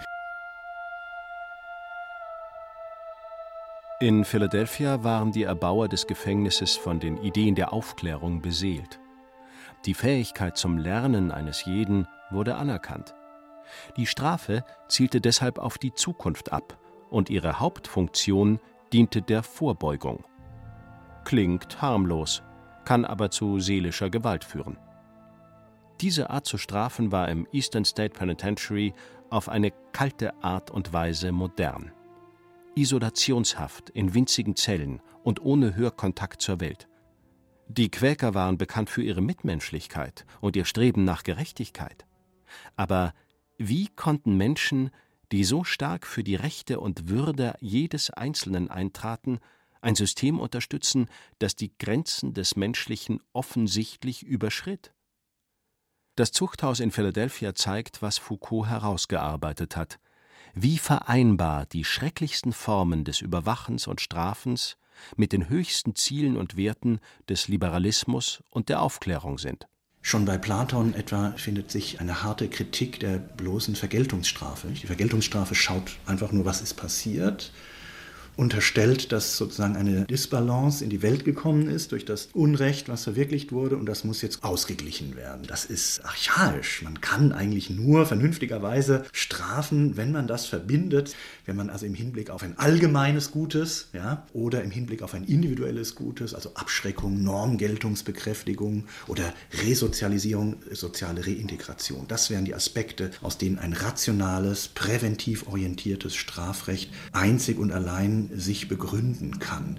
In 4.00 4.24
Philadelphia 4.24 5.04
waren 5.04 5.30
die 5.30 5.44
Erbauer 5.44 5.88
des 5.88 6.08
Gefängnisses 6.08 6.74
von 6.74 6.98
den 6.98 7.18
Ideen 7.18 7.54
der 7.54 7.72
Aufklärung 7.72 8.42
beseelt. 8.42 8.98
Die 9.84 9.94
Fähigkeit 9.94 10.56
zum 10.56 10.78
Lernen 10.78 11.32
eines 11.32 11.64
jeden 11.64 12.06
wurde 12.30 12.56
anerkannt. 12.56 13.14
Die 13.96 14.06
Strafe 14.06 14.64
zielte 14.88 15.20
deshalb 15.20 15.58
auf 15.58 15.78
die 15.78 15.92
Zukunft 15.92 16.52
ab 16.52 16.78
und 17.10 17.30
ihre 17.30 17.58
Hauptfunktion 17.58 18.60
diente 18.92 19.22
der 19.22 19.42
Vorbeugung. 19.42 20.24
Klingt 21.24 21.80
harmlos, 21.80 22.42
kann 22.84 23.04
aber 23.04 23.30
zu 23.30 23.58
seelischer 23.58 24.10
Gewalt 24.10 24.44
führen. 24.44 24.78
Diese 26.00 26.30
Art 26.30 26.46
zu 26.46 26.58
strafen 26.58 27.12
war 27.12 27.28
im 27.28 27.46
Eastern 27.52 27.84
State 27.84 28.18
Penitentiary 28.18 28.92
auf 29.30 29.48
eine 29.48 29.72
kalte 29.92 30.32
Art 30.42 30.70
und 30.70 30.92
Weise 30.92 31.32
modern. 31.32 31.92
Isolationshaft 32.74 33.90
in 33.90 34.14
winzigen 34.14 34.56
Zellen 34.56 35.00
und 35.22 35.42
ohne 35.42 35.76
Hörkontakt 35.76 36.40
zur 36.40 36.60
Welt. 36.60 36.88
Die 37.68 37.90
Quäker 37.90 38.34
waren 38.34 38.58
bekannt 38.58 38.90
für 38.90 39.02
ihre 39.02 39.22
Mitmenschlichkeit 39.22 40.26
und 40.40 40.56
ihr 40.56 40.64
Streben 40.64 41.04
nach 41.04 41.22
Gerechtigkeit. 41.22 42.06
Aber 42.76 43.14
wie 43.56 43.88
konnten 43.88 44.36
Menschen, 44.36 44.90
die 45.30 45.44
so 45.44 45.64
stark 45.64 46.06
für 46.06 46.22
die 46.22 46.34
Rechte 46.34 46.80
und 46.80 47.08
Würde 47.08 47.54
jedes 47.60 48.10
Einzelnen 48.10 48.70
eintraten, 48.70 49.38
ein 49.80 49.94
System 49.94 50.38
unterstützen, 50.38 51.08
das 51.38 51.56
die 51.56 51.72
Grenzen 51.78 52.34
des 52.34 52.56
Menschlichen 52.56 53.20
offensichtlich 53.32 54.22
überschritt? 54.22 54.92
Das 56.14 56.30
Zuchthaus 56.32 56.80
in 56.80 56.90
Philadelphia 56.90 57.54
zeigt, 57.54 58.02
was 58.02 58.18
Foucault 58.18 58.68
herausgearbeitet 58.68 59.76
hat– 59.76 59.98
wie 60.54 60.78
vereinbar 60.78 61.66
die 61.66 61.84
schrecklichsten 61.84 62.52
Formen 62.52 63.04
des 63.04 63.20
Überwachens 63.20 63.86
und 63.86 64.00
Strafens 64.00 64.76
mit 65.16 65.32
den 65.32 65.48
höchsten 65.48 65.94
Zielen 65.94 66.36
und 66.36 66.56
Werten 66.56 67.00
des 67.28 67.48
Liberalismus 67.48 68.42
und 68.50 68.68
der 68.68 68.82
Aufklärung 68.82 69.38
sind. 69.38 69.66
Schon 70.00 70.24
bei 70.24 70.36
Platon 70.36 70.94
etwa 70.94 71.32
findet 71.36 71.70
sich 71.70 72.00
eine 72.00 72.24
harte 72.24 72.48
Kritik 72.48 72.98
der 72.98 73.18
bloßen 73.18 73.76
Vergeltungsstrafe. 73.76 74.68
Die 74.68 74.86
Vergeltungsstrafe 74.86 75.54
schaut 75.54 75.98
einfach 76.06 76.32
nur, 76.32 76.44
was 76.44 76.60
ist 76.60 76.74
passiert 76.74 77.52
unterstellt, 78.36 79.12
dass 79.12 79.36
sozusagen 79.36 79.76
eine 79.76 80.04
Disbalance 80.06 80.82
in 80.82 80.90
die 80.90 81.02
Welt 81.02 81.24
gekommen 81.24 81.68
ist 81.68 81.92
durch 81.92 82.04
das 82.04 82.28
Unrecht, 82.32 82.88
was 82.88 83.04
verwirklicht 83.04 83.52
wurde 83.52 83.76
und 83.76 83.86
das 83.86 84.04
muss 84.04 84.22
jetzt 84.22 84.42
ausgeglichen 84.42 85.16
werden. 85.16 85.44
Das 85.46 85.64
ist 85.64 86.04
archaisch. 86.04 86.82
Man 86.82 87.00
kann 87.00 87.32
eigentlich 87.32 87.70
nur 87.70 88.06
vernünftigerweise 88.06 89.04
strafen, 89.12 89.96
wenn 89.96 90.12
man 90.12 90.26
das 90.26 90.46
verbindet, 90.46 91.14
wenn 91.44 91.56
man 91.56 91.70
also 91.70 91.84
im 91.84 91.94
Hinblick 91.94 92.30
auf 92.30 92.42
ein 92.42 92.58
allgemeines 92.58 93.30
Gutes 93.30 93.88
ja, 93.92 94.26
oder 94.32 94.62
im 94.62 94.70
Hinblick 94.70 95.02
auf 95.02 95.14
ein 95.14 95.24
individuelles 95.24 95.94
Gutes, 95.94 96.34
also 96.34 96.54
Abschreckung, 96.54 97.22
Normgeltungsbekräftigung 97.22 98.84
oder 99.08 99.34
Resozialisierung, 99.62 100.56
soziale 100.72 101.26
Reintegration. 101.26 102.06
Das 102.08 102.30
wären 102.30 102.44
die 102.44 102.54
Aspekte, 102.54 103.10
aus 103.20 103.38
denen 103.38 103.58
ein 103.58 103.72
rationales, 103.72 104.68
präventiv 104.68 105.46
orientiertes 105.48 106.14
Strafrecht 106.14 106.90
einzig 107.12 107.58
und 107.58 107.72
allein 107.72 108.21
sich 108.32 108.68
begründen 108.68 109.38
kann. 109.38 109.78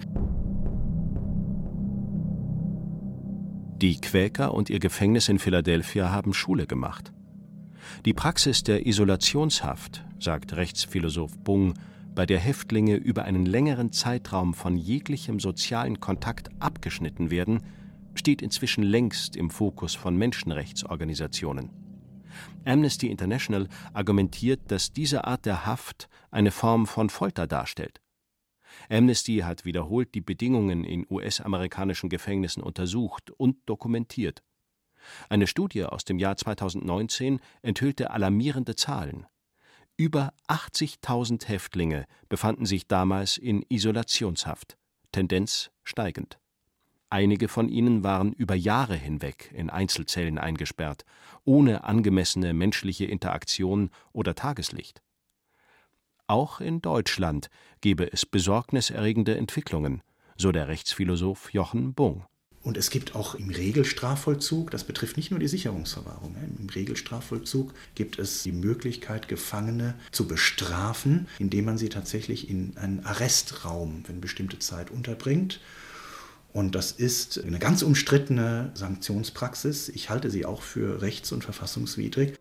Die 3.82 4.00
Quäker 4.00 4.54
und 4.54 4.70
ihr 4.70 4.80
Gefängnis 4.80 5.28
in 5.28 5.40
Philadelphia 5.40 6.10
haben 6.10 6.34
Schule 6.34 6.68
gemacht. 6.68 7.12
Die 8.06 8.14
Praxis 8.14 8.64
der 8.64 8.86
Isolationshaft, 8.86 10.06
sagt 10.20 10.56
Rechtsphilosoph 10.56 11.38
Bung, 11.40 11.74
bei 12.16 12.26
der 12.26 12.40
Häftlinge 12.40 12.96
über 12.96 13.26
einen 13.26 13.46
längeren 13.46 13.92
Zeitraum 13.92 14.54
von 14.54 14.78
jeglichem 14.78 15.40
sozialen 15.40 16.00
Kontakt 16.00 16.50
abgeschnitten 16.60 17.32
werden, 17.32 17.62
steht 18.16 18.42
inzwischen 18.42 18.84
längst 18.84 19.36
im 19.36 19.50
Fokus 19.50 19.96
von 19.96 20.16
Menschenrechtsorganisationen. 20.16 21.72
Amnesty 22.66 23.08
International 23.08 23.68
argumentiert, 23.94 24.62
dass 24.68 24.94
diese 24.94 25.26
Art 25.26 25.46
der 25.46 25.66
Haft 25.66 26.10
eine 26.32 26.52
Form 26.52 26.88
von 26.88 27.10
Folter 27.10 27.48
darstellt. 27.48 28.03
Amnesty 28.89 29.39
hat 29.39 29.65
wiederholt 29.65 30.13
die 30.15 30.22
Bedingungen 30.22 30.84
in 30.84 31.06
US-amerikanischen 31.10 32.10
Gefängnissen 32.10 32.63
untersucht 32.63 33.32
und 33.32 33.58
dokumentiert. 33.65 34.44
Eine 35.30 35.48
Studie 35.48 35.84
aus 35.86 36.06
dem 36.06 36.20
Jahr 36.20 36.38
2019 36.38 37.39
enthüllte 37.62 38.12
alarmierende 38.12 38.75
Zahlen. 38.75 39.25
Über 39.96 40.34
80.000 40.48 41.48
Häftlinge 41.48 42.06
befanden 42.30 42.65
sich 42.65 42.88
damals 42.88 43.38
in 43.38 43.63
Isolationshaft, 43.70 44.77
Tendenz 45.12 45.72
steigend. 45.84 46.39
Einige 47.10 47.48
von 47.48 47.70
ihnen 47.70 48.03
waren 48.03 48.34
über 48.34 48.56
Jahre 48.56 48.96
hinweg 48.96 49.51
in 49.53 49.70
Einzelzellen 49.70 50.39
eingesperrt, 50.39 51.06
ohne 51.46 51.84
angemessene 51.84 52.53
menschliche 52.53 53.06
Interaktion 53.06 53.92
oder 54.13 54.34
Tageslicht. 54.34 55.03
Auch 56.34 56.62
in 56.62 56.82
Deutschland 56.82 57.52
gebe 57.82 58.12
es 58.12 58.25
besorgniserregende 58.25 59.38
Entwicklungen, 59.38 60.02
so 60.36 60.52
der 60.52 60.68
Rechtsphilosoph 60.68 61.54
Jochen 61.54 61.94
Bung. 61.94 62.25
Und 62.63 62.75
es 62.75 62.90
gibt 62.90 63.13
auch 63.13 63.36
im 63.36 63.52
Regelstrafvollzug, 63.52 64.72
das 64.72 64.84
betrifft 64.84 65.16
nicht 65.16 65.30
nur 65.30 65.40
die 65.40 65.48
Sicherungsverwahrung, 65.48 66.36
im 66.58 66.68
Regelstrafvollzug 66.70 67.75
gibt 67.94 68.18
es 68.18 68.42
die 68.42 68.52
Möglichkeit, 68.52 69.28
Gefangene 69.28 69.94
zu 70.12 70.28
bestrafen, 70.28 71.28
indem 71.38 71.66
man 71.66 71.78
sie 71.78 71.90
tatsächlich 71.90 72.50
in 72.50 72.78
einen 72.78 73.06
Arrestraum 73.06 74.04
für 74.04 74.13
eine 74.13 74.20
bestimmte 74.20 74.58
Zeit 74.58 74.90
unterbringt. 74.90 75.60
Und 76.52 76.74
das 76.74 76.94
ist 76.94 77.44
eine 77.44 77.60
ganz 77.60 77.84
umstrittene 77.84 78.72
Sanktionspraxis. 78.74 79.88
Ich 79.90 80.10
halte 80.10 80.32
sie 80.32 80.48
auch 80.48 80.63
für 80.63 81.04
rechts- 81.04 81.32
und 81.32 81.44
verfassungswidrig. 81.44 82.34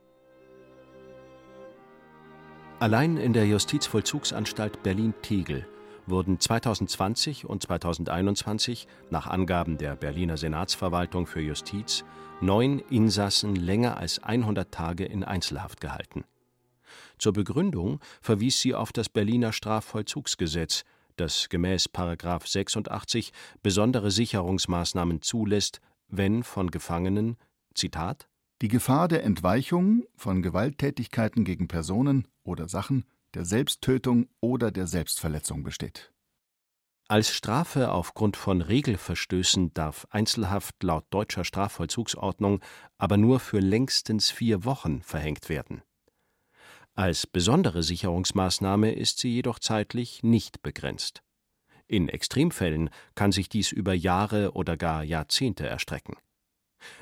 Allein 2.82 3.16
in 3.16 3.32
der 3.32 3.46
Justizvollzugsanstalt 3.46 4.82
Berlin-Tegel 4.82 5.68
wurden 6.08 6.40
2020 6.40 7.44
und 7.44 7.62
2021 7.62 8.88
nach 9.08 9.28
Angaben 9.28 9.78
der 9.78 9.94
Berliner 9.94 10.36
Senatsverwaltung 10.36 11.28
für 11.28 11.40
Justiz 11.40 12.04
neun 12.40 12.80
Insassen 12.90 13.54
länger 13.54 13.98
als 13.98 14.20
100 14.20 14.74
Tage 14.74 15.04
in 15.04 15.22
Einzelhaft 15.22 15.80
gehalten. 15.80 16.24
Zur 17.18 17.32
Begründung 17.34 18.00
verwies 18.20 18.60
sie 18.60 18.74
auf 18.74 18.92
das 18.92 19.08
Berliner 19.08 19.52
Strafvollzugsgesetz, 19.52 20.82
das 21.14 21.48
gemäß§ 21.50 21.88
86 22.50 23.32
besondere 23.62 24.10
Sicherungsmaßnahmen 24.10 25.22
zulässt, 25.22 25.80
wenn 26.08 26.42
von 26.42 26.72
Gefangenen 26.72 27.36
Zitat 27.76 28.26
die 28.62 28.68
Gefahr 28.68 29.08
der 29.08 29.24
Entweichung 29.24 30.04
von 30.14 30.40
Gewalttätigkeiten 30.40 31.44
gegen 31.44 31.66
Personen 31.66 32.28
oder 32.44 32.68
Sachen, 32.68 33.04
der 33.34 33.44
Selbsttötung 33.44 34.28
oder 34.40 34.70
der 34.70 34.86
Selbstverletzung 34.86 35.64
besteht. 35.64 36.12
Als 37.08 37.30
Strafe 37.30 37.90
aufgrund 37.90 38.36
von 38.36 38.62
Regelverstößen 38.62 39.74
darf 39.74 40.06
Einzelhaft 40.10 40.80
laut 40.84 41.04
deutscher 41.10 41.44
Strafvollzugsordnung 41.44 42.60
aber 42.98 43.16
nur 43.16 43.40
für 43.40 43.58
längstens 43.58 44.30
vier 44.30 44.64
Wochen 44.64 45.02
verhängt 45.02 45.48
werden. 45.48 45.82
Als 46.94 47.26
besondere 47.26 47.82
Sicherungsmaßnahme 47.82 48.92
ist 48.92 49.18
sie 49.18 49.34
jedoch 49.34 49.58
zeitlich 49.58 50.22
nicht 50.22 50.62
begrenzt. 50.62 51.24
In 51.88 52.08
Extremfällen 52.08 52.90
kann 53.16 53.32
sich 53.32 53.48
dies 53.48 53.72
über 53.72 53.92
Jahre 53.92 54.52
oder 54.52 54.76
gar 54.76 55.02
Jahrzehnte 55.02 55.66
erstrecken. 55.66 56.14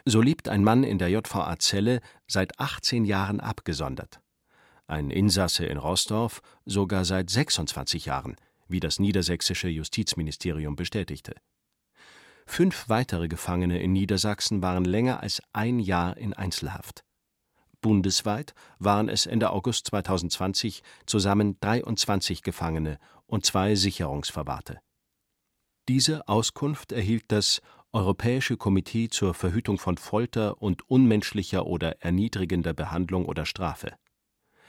So 0.04 0.20
lebt 0.20 0.48
ein 0.48 0.64
Mann 0.64 0.84
in 0.84 0.98
der 0.98 1.08
JVA 1.08 1.58
Zelle 1.58 2.00
seit 2.26 2.58
18 2.58 3.04
Jahren 3.04 3.40
abgesondert. 3.40 4.20
Ein 4.86 5.10
Insasse 5.10 5.66
in 5.66 5.78
Roßdorf 5.78 6.42
sogar 6.64 7.04
seit 7.04 7.30
26 7.30 8.06
Jahren, 8.06 8.36
wie 8.68 8.80
das 8.80 8.98
niedersächsische 8.98 9.68
Justizministerium 9.68 10.76
bestätigte. 10.76 11.34
Fünf 12.46 12.88
weitere 12.88 13.28
Gefangene 13.28 13.80
in 13.80 13.92
Niedersachsen 13.92 14.62
waren 14.62 14.84
länger 14.84 15.20
als 15.20 15.40
ein 15.52 15.78
Jahr 15.78 16.16
in 16.16 16.34
Einzelhaft. 16.34 17.04
Bundesweit 17.80 18.54
waren 18.78 19.08
es 19.08 19.26
Ende 19.26 19.50
August 19.50 19.86
2020 19.86 20.82
zusammen 21.06 21.56
23 21.60 22.42
Gefangene 22.42 22.98
und 23.26 23.46
zwei 23.46 23.74
Sicherungsverwahrte. 23.74 24.80
Diese 25.88 26.28
Auskunft 26.28 26.92
erhielt 26.92 27.24
das 27.28 27.62
Europäische 27.92 28.56
Komitee 28.56 29.08
zur 29.08 29.34
Verhütung 29.34 29.76
von 29.76 29.96
Folter 29.96 30.62
und 30.62 30.88
unmenschlicher 30.88 31.66
oder 31.66 32.00
erniedrigender 32.00 32.72
Behandlung 32.72 33.26
oder 33.26 33.46
Strafe. 33.46 33.96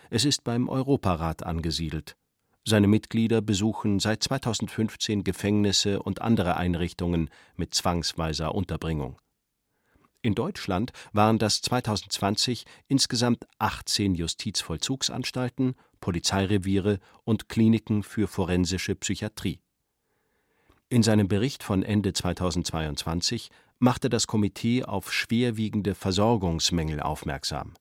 Es 0.10 0.26
ist 0.26 0.44
beim 0.44 0.68
Europarat 0.68 1.44
angesiedelt. 1.44 2.18
Seine 2.66 2.88
Mitglieder 2.88 3.42
besuchen 3.42 4.00
seit 4.00 4.24
2015 4.24 5.24
Gefängnisse 5.24 6.02
und 6.02 6.20
andere 6.22 6.58
Einrichtungen 6.58 7.30
mit 7.56 7.76
zwangsweiser 7.76 8.56
Unterbringung. 8.56 9.20
In 10.24 10.34
Deutschland 10.34 10.92
waren 11.14 11.38
das 11.38 11.62
2020 11.62 12.66
insgesamt 12.88 13.46
18 13.60 14.16
Justizvollzugsanstalten, 14.16 15.76
Polizeireviere 16.00 17.00
und 17.24 17.50
Kliniken 17.50 18.02
für 18.02 18.28
forensische 18.28 18.96
Psychiatrie. 18.96 19.60
In 20.92 21.04
seinem 21.04 21.30
Bericht 21.30 21.64
von 21.64 21.84
Ende 21.84 22.12
2022 22.12 23.50
machte 23.80 24.10
das 24.10 24.28
Komitee 24.28 24.84
auf 24.84 25.14
schwerwiegende 25.14 25.96
Versorgungsmängel 25.96 27.00
aufmerksam. 27.00 27.76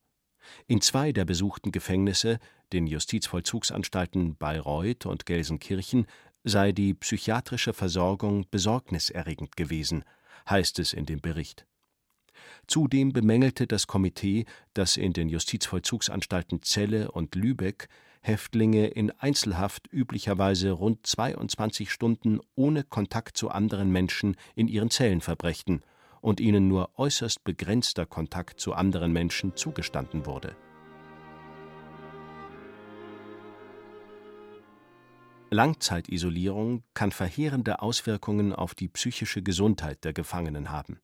In 0.69 0.81
zwei 0.81 1.11
der 1.11 1.25
besuchten 1.25 1.73
Gefängnisse, 1.73 2.39
den 2.73 2.87
Justizvollzugsanstalten 2.87 4.37
Bayreuth 4.37 5.07
und 5.07 5.27
Gelsenkirchen, 5.27 6.07
sei 6.45 6.71
die 6.71 6.95
psychiatrische 6.95 7.73
Versorgung 7.73 8.47
besorgniserregend 8.49 9.57
gewesen, 9.57 10.05
heißt 10.49 10.79
es 10.79 10.93
in 10.93 11.05
dem 11.05 11.21
Bericht. 11.21 11.67
Zudem 12.69 13.13
bemängelte 13.13 13.67
das 13.67 13.89
Komitee, 13.89 14.45
dass 14.73 14.97
in 14.97 15.15
den 15.15 15.29
Justizvollzugsanstalten 15.29 16.63
Celle 16.63 17.11
und 17.11 17.35
Lübeck 17.35 17.89
Häftlinge 18.21 18.87
in 18.87 19.11
Einzelhaft 19.13 19.89
üblicherweise 19.91 20.73
rund 20.73 21.07
22 21.07 21.91
Stunden 21.91 22.41
ohne 22.55 22.85
Kontakt 22.85 23.37
zu 23.37 23.49
anderen 23.51 23.91
Menschen 23.91 24.37
in 24.55 24.69
ihren 24.69 24.91
Zellen 24.91 25.23
verbrächten 25.23 25.83
und 26.21 26.39
ihnen 26.39 26.69
nur 26.69 26.99
äußerst 26.99 27.45
begrenzter 27.45 28.05
Kontakt 28.05 28.61
zu 28.61 28.75
anderen 28.75 29.13
Menschen 29.13 29.57
zugestanden 29.57 30.27
wurde. 30.27 30.55
Langzeitisolierung 35.53 36.85
kann 36.95 37.11
verheerende 37.11 37.83
Auswirkungen 37.83 38.53
auf 38.53 38.75
die 38.75 38.89
psychische 38.89 39.43
Gesundheit 39.43 40.05
der 40.05 40.13
Gefangenen 40.13 40.71
haben. 40.71 41.01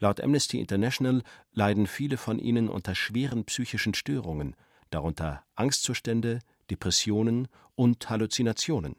Laut 0.00 0.20
Amnesty 0.20 0.58
International 0.58 1.22
leiden 1.52 1.86
viele 1.86 2.16
von 2.16 2.38
ihnen 2.38 2.68
unter 2.68 2.94
schweren 2.94 3.44
psychischen 3.44 3.94
Störungen, 3.94 4.56
darunter 4.90 5.44
Angstzustände, 5.54 6.40
Depressionen 6.70 7.48
und 7.74 8.08
Halluzinationen. 8.10 8.96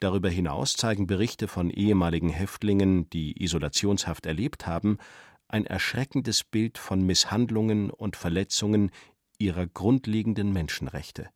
Darüber 0.00 0.30
hinaus 0.30 0.74
zeigen 0.74 1.06
Berichte 1.06 1.46
von 1.46 1.68
ehemaligen 1.68 2.30
Häftlingen, 2.30 3.10
die 3.10 3.42
Isolationshaft 3.42 4.24
erlebt 4.26 4.66
haben, 4.66 4.98
ein 5.46 5.66
erschreckendes 5.66 6.42
Bild 6.44 6.78
von 6.78 7.04
Misshandlungen 7.04 7.90
und 7.90 8.16
Verletzungen 8.16 8.90
ihrer 9.38 9.66
grundlegenden 9.66 10.52
Menschenrechte. 10.52 11.28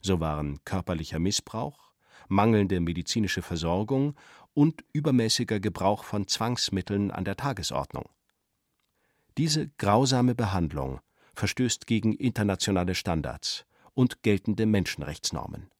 So 0.00 0.18
waren 0.20 0.64
körperlicher 0.64 1.18
Missbrauch, 1.18 1.92
mangelnde 2.28 2.80
medizinische 2.80 3.42
Versorgung 3.42 4.16
und 4.54 4.84
übermäßiger 4.92 5.60
Gebrauch 5.60 6.04
von 6.04 6.26
Zwangsmitteln 6.26 7.10
an 7.10 7.24
der 7.24 7.36
Tagesordnung. 7.36 8.08
Diese 9.36 9.68
grausame 9.78 10.34
Behandlung 10.34 11.00
verstößt 11.40 11.86
gegen 11.86 12.12
internationale 12.12 12.94
Standards 12.94 13.64
und 13.94 14.22
geltende 14.22 14.66
Menschenrechtsnormen. 14.66 15.70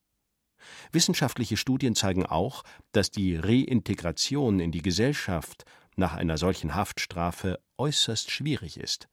Wissenschaftliche 0.90 1.56
Studien 1.56 1.94
zeigen 1.94 2.26
auch, 2.26 2.64
dass 2.92 3.10
die 3.10 3.36
Reintegration 3.36 4.58
in 4.58 4.72
die 4.72 4.82
Gesellschaft 4.82 5.64
nach 5.96 6.14
einer 6.14 6.38
solchen 6.38 6.74
Haftstrafe 6.74 7.60
äußerst 7.76 8.30
schwierig 8.30 8.78
ist. 8.78 9.08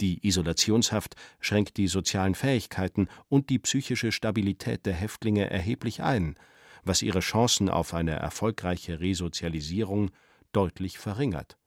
Die 0.00 0.26
Isolationshaft 0.26 1.14
schränkt 1.40 1.76
die 1.76 1.88
sozialen 1.88 2.34
Fähigkeiten 2.34 3.08
und 3.28 3.48
die 3.48 3.58
psychische 3.58 4.12
Stabilität 4.12 4.86
der 4.86 4.94
Häftlinge 4.94 5.50
erheblich 5.50 6.02
ein, 6.02 6.36
was 6.84 7.02
ihre 7.02 7.20
Chancen 7.20 7.68
auf 7.68 7.94
eine 7.94 8.12
erfolgreiche 8.12 9.00
Resozialisierung 9.00 10.10
deutlich 10.52 10.98
verringert. 10.98 11.58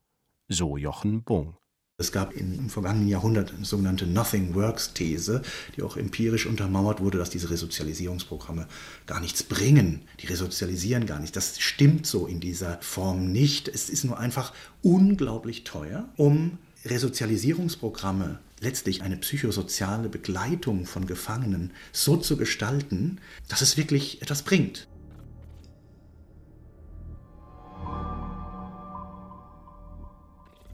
So 0.47 0.77
Jochen 0.77 1.23
Bung. 1.23 1.57
Es 2.01 2.11
gab 2.11 2.33
im 2.33 2.67
vergangenen 2.69 3.07
Jahrhundert 3.07 3.53
eine 3.53 3.63
sogenannte 3.63 4.07
Nothing 4.07 4.55
Works 4.55 4.93
These, 4.93 5.43
die 5.75 5.83
auch 5.83 5.97
empirisch 5.97 6.47
untermauert 6.47 6.99
wurde, 6.99 7.19
dass 7.19 7.29
diese 7.29 7.51
Resozialisierungsprogramme 7.51 8.67
gar 9.05 9.19
nichts 9.19 9.43
bringen. 9.43 10.01
Die 10.19 10.25
resozialisieren 10.25 11.05
gar 11.05 11.19
nicht. 11.19 11.35
Das 11.35 11.59
stimmt 11.59 12.07
so 12.07 12.25
in 12.25 12.39
dieser 12.39 12.79
Form 12.81 13.31
nicht. 13.31 13.67
Es 13.67 13.87
ist 13.87 14.03
nur 14.03 14.17
einfach 14.17 14.51
unglaublich 14.81 15.63
teuer, 15.63 16.09
um 16.17 16.57
Resozialisierungsprogramme 16.85 18.39
letztlich 18.61 19.03
eine 19.03 19.17
psychosoziale 19.17 20.09
Begleitung 20.09 20.87
von 20.87 21.05
Gefangenen 21.05 21.71
so 21.91 22.17
zu 22.17 22.35
gestalten, 22.35 23.19
dass 23.47 23.61
es 23.61 23.77
wirklich 23.77 24.23
etwas 24.23 24.41
bringt. 24.41 24.87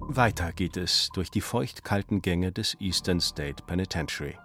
Weiter 0.09 0.53
geht 0.53 0.77
es 0.77 1.09
durch 1.13 1.29
die 1.29 1.41
feuchtkalten 1.41 2.21
Gänge 2.21 2.53
des 2.53 2.77
Eastern 2.79 3.19
State 3.19 3.63
Penitentiary. 3.67 4.37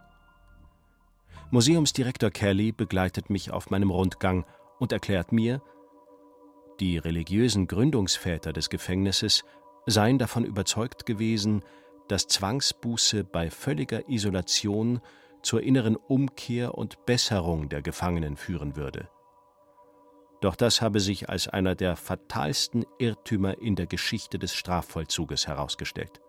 Museumsdirektor 1.52 2.30
Kelly 2.30 2.72
begleitet 2.72 3.30
mich 3.30 3.52
auf 3.52 3.70
meinem 3.70 3.90
Rundgang 3.90 4.44
und 4.80 4.90
erklärt 4.90 5.30
mir, 5.30 5.62
die 6.80 6.98
religiösen 6.98 7.68
Gründungsväter 7.68 8.52
des 8.52 8.70
Gefängnisses 8.70 9.44
seien 9.86 10.18
davon 10.18 10.44
überzeugt 10.44 11.06
gewesen, 11.06 11.62
dass 12.08 12.26
Zwangsbuße 12.26 13.22
bei 13.22 13.48
völliger 13.48 14.08
Isolation 14.08 15.00
zur 15.42 15.62
inneren 15.62 15.94
Umkehr 15.94 16.76
und 16.76 17.06
Besserung 17.06 17.68
der 17.68 17.82
Gefangenen 17.82 18.36
führen 18.36 18.74
würde. 18.74 19.08
Doch 20.42 20.56
das 20.56 20.82
habe 20.82 20.98
sich 20.98 21.30
als 21.30 21.46
einer 21.48 21.76
der 21.76 21.94
fatalsten 21.94 22.84
Irrtümer 22.98 23.58
in 23.62 23.76
der 23.76 23.86
Geschichte 23.86 24.40
des 24.40 24.52
Strafvollzuges 24.52 25.46
herausgestellt. 25.46 26.20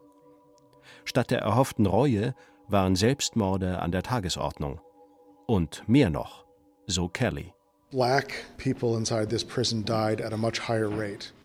Statt 1.03 1.31
der 1.31 1.39
erhofften 1.39 1.87
Reue 1.87 2.35
waren 2.67 2.95
Selbstmorde 2.95 3.79
an 3.79 3.91
der 3.91 4.03
Tagesordnung. 4.03 4.79
Und 5.47 5.83
mehr 5.87 6.11
noch, 6.11 6.45
so 6.85 7.09
Kelly. 7.09 7.53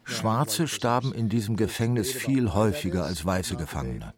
Schwarze 0.09 0.67
starben 0.67 1.13
in 1.13 1.29
diesem 1.29 1.57
Gefängnis 1.57 2.11
viel 2.11 2.55
häufiger 2.55 3.05
als 3.05 3.25
weiße 3.25 3.57
Gefangene. 3.57 4.15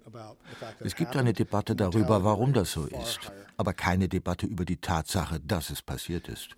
Es 0.80 0.94
gibt 0.94 1.16
eine 1.16 1.32
Debatte 1.32 1.74
darüber, 1.74 2.22
warum 2.24 2.52
das 2.52 2.72
so 2.72 2.86
ist, 2.86 3.32
aber 3.56 3.74
keine 3.74 4.08
Debatte 4.08 4.46
über 4.46 4.64
die 4.64 4.76
Tatsache, 4.76 5.40
dass 5.40 5.70
es 5.70 5.82
passiert 5.82 6.28
ist. 6.28 6.56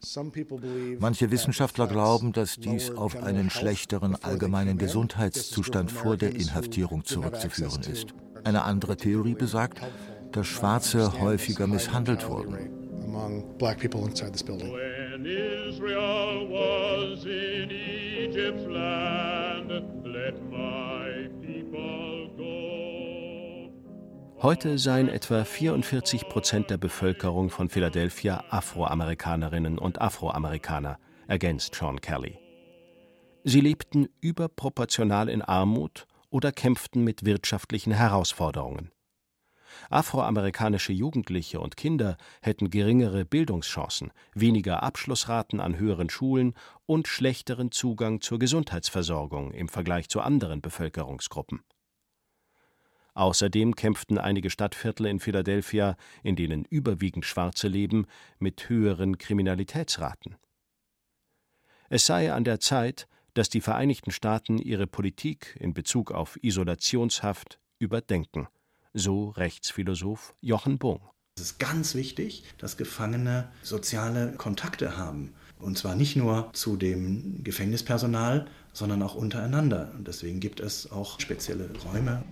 Manche 0.99 1.31
Wissenschaftler 1.31 1.87
glauben, 1.87 2.33
dass 2.33 2.57
dies 2.57 2.91
auf 2.91 3.23
einen 3.23 3.49
schlechteren 3.51 4.17
allgemeinen 4.23 4.77
Gesundheitszustand 4.77 5.91
vor 5.91 6.17
der 6.17 6.35
Inhaftierung 6.35 7.05
zurückzuführen 7.05 7.83
ist. 7.83 8.09
Eine 8.45 8.65
andere 8.65 8.97
Theorie 8.97 9.35
besagt, 9.35 9.81
dass 10.33 10.47
Schwarze 10.47 11.21
häufiger 11.21 11.67
misshandelt 11.67 12.29
wurden. 12.29 12.71
When 15.23 15.27
Israel 15.27 16.49
was 16.49 17.25
in 17.27 17.92
Egypt's 18.43 18.67
land, 18.67 19.71
let 20.05 20.35
my 20.51 21.29
people 21.41 22.29
go. 22.37 23.71
Heute 24.43 24.79
seien 24.79 25.09
etwa 25.09 25.45
44 25.45 26.29
Prozent 26.29 26.69
der 26.71 26.77
Bevölkerung 26.77 27.51
von 27.51 27.69
Philadelphia 27.69 28.43
Afroamerikanerinnen 28.51 29.79
und 29.79 30.01
Afroamerikaner, 30.01 30.99
ergänzt 31.29 31.77
Sean 31.77 32.01
Kelly. 32.01 32.37
Sie 33.45 33.61
lebten 33.61 34.09
überproportional 34.21 35.29
in 35.29 35.43
Armut 35.43 36.09
oder 36.31 36.51
kämpften 36.51 37.05
mit 37.05 37.25
wirtschaftlichen 37.25 37.93
Herausforderungen. 37.93 38.91
Afroamerikanische 39.91 40.93
Jugendliche 40.93 41.61
und 41.61 41.77
Kinder 41.77 42.17
hätten 42.41 42.71
geringere 42.71 43.25
Bildungschancen, 43.25 44.13
weniger 44.35 44.83
Abschlussraten 44.83 45.61
an 45.61 45.79
höheren 45.79 46.11
Schulen 46.11 46.55
und 46.87 47.09
schlechteren 47.09 47.73
Zugang 47.73 48.21
zur 48.21 48.39
Gesundheitsversorgung 48.39 49.53
im 49.53 49.69
Vergleich 49.69 50.09
zu 50.09 50.21
anderen 50.21 50.61
Bevölkerungsgruppen. 50.61 51.63
Außerdem 53.15 53.77
kämpften 53.77 54.17
einige 54.17 54.49
Stadtviertel 54.49 55.07
in 55.07 55.21
Philadelphia, 55.21 55.97
in 56.23 56.35
denen 56.35 56.65
überwiegend 56.65 57.27
Schwarze 57.27 57.69
leben, 57.69 58.07
mit 58.39 58.69
höheren 58.69 59.19
Kriminalitätsraten. 59.19 60.37
Es 61.91 62.07
sei 62.07 62.33
an 62.33 62.45
der 62.45 62.59
Zeit, 62.59 63.07
dass 63.35 63.51
die 63.51 63.61
Vereinigten 63.61 64.13
Staaten 64.13 64.57
ihre 64.59 64.87
Politik 64.87 65.57
in 65.61 65.75
Bezug 65.75 66.11
auf 66.11 66.43
Isolationshaft 66.43 67.61
überdenken 67.79 68.49
so 68.95 69.31
Rechtsphilosoph 69.31 70.35
Jochen 70.41 70.79
Bung. 70.79 71.01
Es 71.37 71.45
ist 71.45 71.59
ganz 71.59 71.95
wichtig, 71.95 72.45
dass 72.59 72.77
Gefangene 72.77 73.49
soziale 73.63 74.33
Kontakte 74.33 74.97
haben. 74.99 75.33
Und 75.59 75.79
zwar 75.79 75.95
nicht 75.95 76.17
nur 76.17 76.51
zu 76.53 76.77
dem 76.77 77.43
Gefängnispersonal, 77.43 78.47
sondern 78.73 79.03
auch 79.03 79.15
untereinander. 79.15 79.93
Und 79.97 80.09
deswegen 80.09 80.41
gibt 80.41 80.61
es 80.61 80.91
auch 80.91 81.21
spezielle 81.21 81.71
Räume. 81.87 82.23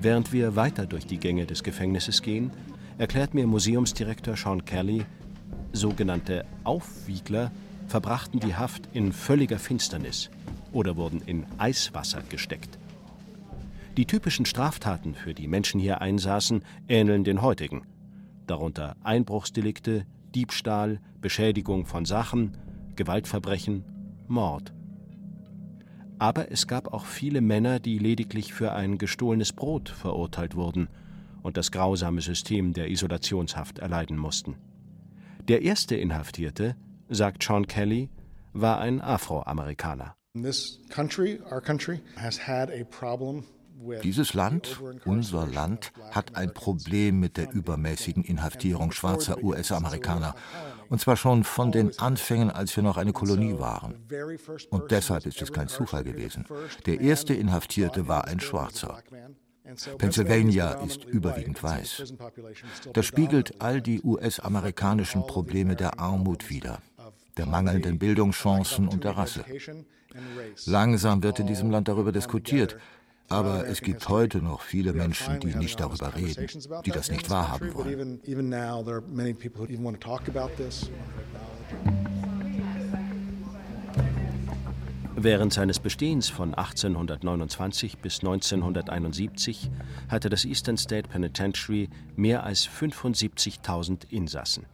Während 0.00 0.32
wir 0.32 0.56
weiter 0.56 0.86
durch 0.86 1.06
die 1.06 1.18
Gänge 1.18 1.46
des 1.46 1.62
Gefängnisses 1.62 2.22
gehen, 2.22 2.52
erklärt 2.98 3.34
mir 3.34 3.46
Museumsdirektor 3.46 4.36
Sean 4.36 4.64
Kelly, 4.64 5.04
sogenannte 5.72 6.44
Aufwiegler 6.64 7.50
verbrachten 7.88 8.40
die 8.40 8.54
Haft 8.54 8.88
in 8.92 9.12
völliger 9.12 9.58
Finsternis 9.58 10.30
oder 10.72 10.96
wurden 10.96 11.22
in 11.26 11.46
Eiswasser 11.58 12.22
gesteckt. 12.28 12.78
Die 13.98 14.06
typischen 14.06 14.46
Straftaten, 14.46 15.14
für 15.14 15.34
die 15.34 15.46
Menschen 15.46 15.78
hier 15.78 16.00
einsaßen, 16.00 16.64
ähneln 16.88 17.24
den 17.24 17.42
heutigen. 17.42 17.82
Darunter 18.46 18.96
Einbruchsdelikte, 19.02 20.06
Diebstahl, 20.34 20.98
Beschädigung 21.20 21.84
von 21.84 22.06
Sachen, 22.06 22.56
Gewaltverbrechen, 22.96 23.84
Mord. 24.28 24.72
Aber 26.18 26.50
es 26.50 26.66
gab 26.66 26.94
auch 26.94 27.04
viele 27.04 27.42
Männer, 27.42 27.80
die 27.80 27.98
lediglich 27.98 28.54
für 28.54 28.72
ein 28.72 28.96
gestohlenes 28.96 29.52
Brot 29.52 29.90
verurteilt 29.90 30.56
wurden 30.56 30.88
und 31.42 31.58
das 31.58 31.70
grausame 31.70 32.22
System 32.22 32.72
der 32.72 32.90
Isolationshaft 32.90 33.78
erleiden 33.78 34.16
mussten. 34.16 34.56
Der 35.48 35.60
erste 35.60 35.96
Inhaftierte, 35.96 36.76
sagt 37.10 37.42
Sean 37.42 37.66
Kelly, 37.66 38.08
war 38.54 38.80
ein 38.80 39.02
Afroamerikaner. 39.02 40.14
This 40.34 40.80
country, 40.88 41.40
our 41.50 41.60
country, 41.60 42.00
has 42.16 42.48
had 42.48 42.70
a 42.70 42.84
problem 42.84 43.44
dieses 44.02 44.34
Land, 44.34 44.80
unser 45.04 45.46
Land, 45.46 45.92
hat 46.10 46.36
ein 46.36 46.52
Problem 46.54 47.20
mit 47.20 47.36
der 47.36 47.52
übermäßigen 47.52 48.24
Inhaftierung 48.24 48.92
schwarzer 48.92 49.42
US-Amerikaner. 49.42 50.34
Und 50.88 51.00
zwar 51.00 51.16
schon 51.16 51.44
von 51.44 51.72
den 51.72 51.98
Anfängen, 51.98 52.50
als 52.50 52.76
wir 52.76 52.82
noch 52.82 52.96
eine 52.96 53.12
Kolonie 53.12 53.58
waren. 53.58 53.94
Und 54.70 54.90
deshalb 54.90 55.26
ist 55.26 55.40
es 55.40 55.52
kein 55.52 55.68
Zufall 55.68 56.04
gewesen. 56.04 56.44
Der 56.86 57.00
erste 57.00 57.34
Inhaftierte 57.34 58.08
war 58.08 58.26
ein 58.26 58.40
Schwarzer. 58.40 58.98
Pennsylvania 59.98 60.72
ist 60.84 61.04
überwiegend 61.04 61.62
weiß. 61.62 62.14
Das 62.92 63.06
spiegelt 63.06 63.60
all 63.60 63.80
die 63.80 64.02
US-amerikanischen 64.02 65.26
Probleme 65.26 65.76
der 65.76 65.98
Armut 65.98 66.50
wider, 66.50 66.78
der 67.36 67.46
mangelnden 67.46 67.98
Bildungschancen 67.98 68.88
und 68.88 69.04
der 69.04 69.16
Rasse. 69.16 69.44
Langsam 70.66 71.22
wird 71.22 71.38
in 71.38 71.46
diesem 71.46 71.70
Land 71.70 71.88
darüber 71.88 72.12
diskutiert, 72.12 72.76
aber 73.32 73.66
es 73.66 73.80
gibt 73.80 74.08
heute 74.08 74.38
noch 74.38 74.60
viele 74.60 74.92
Menschen, 74.92 75.40
die 75.40 75.54
nicht 75.54 75.80
darüber 75.80 76.14
reden, 76.14 76.46
die 76.84 76.90
das 76.90 77.10
nicht 77.10 77.30
wahrhaben 77.30 77.74
wollen. 77.74 78.20
Während 85.14 85.52
seines 85.52 85.78
Bestehens 85.78 86.28
von 86.28 86.54
1829 86.54 87.98
bis 87.98 88.18
1971 88.20 89.70
hatte 90.08 90.28
das 90.28 90.44
Eastern 90.44 90.76
State 90.76 91.08
Penitentiary 91.08 91.88
mehr 92.16 92.42
als 92.42 92.68
75.000 92.68 94.10
Insassen. 94.10 94.66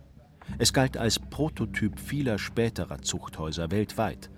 Es 0.56 0.72
galt 0.72 0.96
als 0.96 1.18
Prototyp 1.18 2.00
vieler 2.00 2.38
späterer 2.38 3.02
Zuchthäuser 3.02 3.70
weltweit 3.70 4.30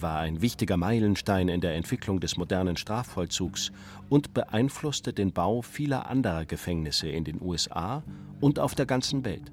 war 0.00 0.18
ein 0.18 0.42
wichtiger 0.42 0.76
Meilenstein 0.76 1.48
in 1.48 1.60
der 1.60 1.74
Entwicklung 1.74 2.20
des 2.20 2.36
modernen 2.36 2.76
Strafvollzugs 2.76 3.72
und 4.08 4.34
beeinflusste 4.34 5.12
den 5.12 5.32
Bau 5.32 5.62
vieler 5.62 6.08
anderer 6.08 6.44
Gefängnisse 6.44 7.08
in 7.08 7.24
den 7.24 7.40
USA 7.40 8.02
und 8.40 8.58
auf 8.58 8.74
der 8.74 8.86
ganzen 8.86 9.24
Welt. 9.24 9.52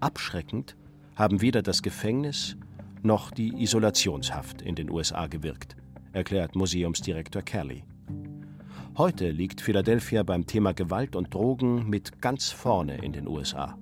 Abschreckend 0.00 0.76
haben 1.16 1.40
weder 1.40 1.62
das 1.62 1.82
Gefängnis 1.82 2.56
noch 3.02 3.30
die 3.30 3.62
Isolationshaft 3.62 4.62
in 4.62 4.74
den 4.74 4.90
USA 4.90 5.26
gewirkt, 5.26 5.76
erklärt 6.12 6.56
Museumsdirektor 6.56 7.42
Kelly. 7.42 7.84
Heute 8.96 9.30
liegt 9.30 9.60
Philadelphia 9.60 10.22
beim 10.22 10.46
Thema 10.46 10.72
Gewalt 10.72 11.16
und 11.16 11.32
Drogen 11.34 11.88
mit 11.88 12.20
ganz 12.20 12.50
vorne 12.50 12.98
in 12.98 13.12
den 13.12 13.26
USA, 13.26 13.76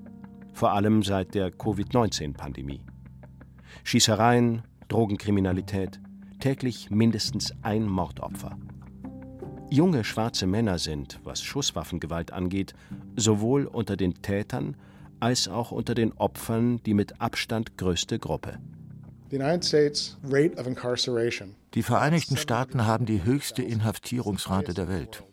vor 0.53 0.73
allem 0.73 1.03
seit 1.03 1.35
der 1.35 1.51
Covid-19-Pandemie. 1.51 2.83
Schießereien, 3.85 4.63
Drogenkriminalität, 4.93 6.01
täglich 6.39 6.91
mindestens 6.91 7.55
ein 7.63 7.87
Mordopfer. 7.87 8.59
Junge 9.71 10.05
schwarze 10.05 10.47
Männer 10.47 10.79
sind, 10.79 11.19
was 11.25 11.43
Schusswaffengewalt 11.43 12.31
angeht, 12.31 12.75
sowohl 13.17 13.65
unter 13.65 13.97
den 13.97 14.21
Tätern 14.21 14.77
als 15.19 15.49
auch 15.49 15.73
unter 15.73 15.95
den 15.95 16.13
Opfern 16.13 16.83
die 16.85 16.93
mit 16.93 17.23
Abstand 17.23 17.79
größte 17.79 18.19
Gruppe. 18.19 18.59
Die 19.31 19.39
Vereinigten 21.83 22.37
Staaten 22.37 22.87
haben 22.87 23.07
die 23.07 23.25
höchste 23.25 23.63
Inhaftierungsrate 23.63 24.75
der 24.75 24.89
Welt. 24.89 25.25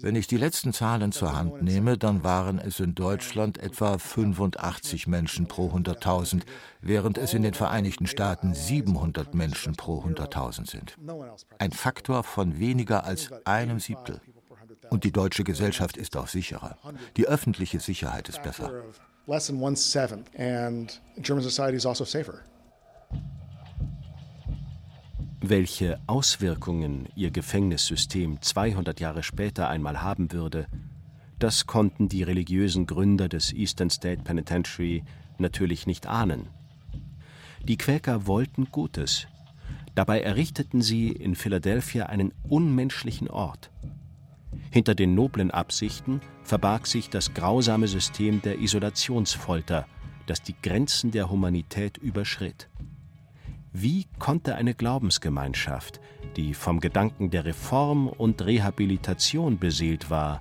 Wenn 0.00 0.14
ich 0.14 0.28
die 0.28 0.36
letzten 0.36 0.72
Zahlen 0.72 1.10
zur 1.10 1.36
Hand 1.36 1.62
nehme, 1.62 1.98
dann 1.98 2.22
waren 2.22 2.58
es 2.58 2.78
in 2.78 2.94
Deutschland 2.94 3.58
etwa 3.58 3.98
85 3.98 5.08
Menschen 5.08 5.46
pro 5.46 5.68
100.000, 5.68 6.42
während 6.80 7.18
es 7.18 7.34
in 7.34 7.42
den 7.42 7.54
Vereinigten 7.54 8.06
Staaten 8.06 8.54
700 8.54 9.34
Menschen 9.34 9.74
pro 9.74 10.02
100.000 10.04 10.70
sind. 10.70 10.96
Ein 11.58 11.72
Faktor 11.72 12.22
von 12.22 12.58
weniger 12.60 13.04
als 13.04 13.30
einem 13.44 13.80
Siebtel. 13.80 14.20
Und 14.90 15.04
die 15.04 15.12
deutsche 15.12 15.44
Gesellschaft 15.44 15.96
ist 15.96 16.16
auch 16.16 16.28
sicherer. 16.28 16.76
Die 17.16 17.26
öffentliche 17.26 17.80
Sicherheit 17.80 18.28
ist 18.28 18.42
besser. 18.42 18.84
Welche 25.42 25.98
Auswirkungen 26.06 27.08
ihr 27.16 27.30
Gefängnissystem 27.30 28.42
200 28.42 29.00
Jahre 29.00 29.22
später 29.22 29.70
einmal 29.70 30.02
haben 30.02 30.32
würde, 30.32 30.66
das 31.38 31.66
konnten 31.66 32.10
die 32.10 32.22
religiösen 32.22 32.84
Gründer 32.86 33.26
des 33.26 33.50
Eastern 33.54 33.88
State 33.88 34.22
Penitentiary 34.22 35.02
natürlich 35.38 35.86
nicht 35.86 36.06
ahnen. 36.06 36.48
Die 37.62 37.78
Quäker 37.78 38.26
wollten 38.26 38.66
Gutes. 38.70 39.28
Dabei 39.94 40.20
errichteten 40.20 40.82
sie 40.82 41.08
in 41.08 41.34
Philadelphia 41.34 42.06
einen 42.06 42.34
unmenschlichen 42.46 43.30
Ort. 43.30 43.70
Hinter 44.70 44.94
den 44.94 45.14
noblen 45.14 45.50
Absichten 45.50 46.20
verbarg 46.42 46.86
sich 46.86 47.08
das 47.08 47.32
grausame 47.32 47.88
System 47.88 48.42
der 48.42 48.58
Isolationsfolter, 48.58 49.86
das 50.26 50.42
die 50.42 50.54
Grenzen 50.62 51.12
der 51.12 51.30
Humanität 51.30 51.96
überschritt. 51.96 52.68
Wie 53.72 54.06
konnte 54.18 54.56
eine 54.56 54.74
Glaubensgemeinschaft, 54.74 56.00
die 56.36 56.54
vom 56.54 56.80
Gedanken 56.80 57.30
der 57.30 57.44
Reform 57.44 58.08
und 58.08 58.44
Rehabilitation 58.44 59.58
beseelt 59.58 60.10
war, 60.10 60.40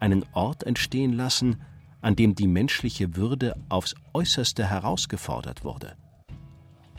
einen 0.00 0.24
Ort 0.32 0.64
entstehen 0.64 1.12
lassen, 1.12 1.62
an 2.02 2.16
dem 2.16 2.34
die 2.34 2.48
menschliche 2.48 3.14
Würde 3.14 3.54
aufs 3.68 3.94
äußerste 4.12 4.68
herausgefordert 4.68 5.62
wurde? 5.62 5.96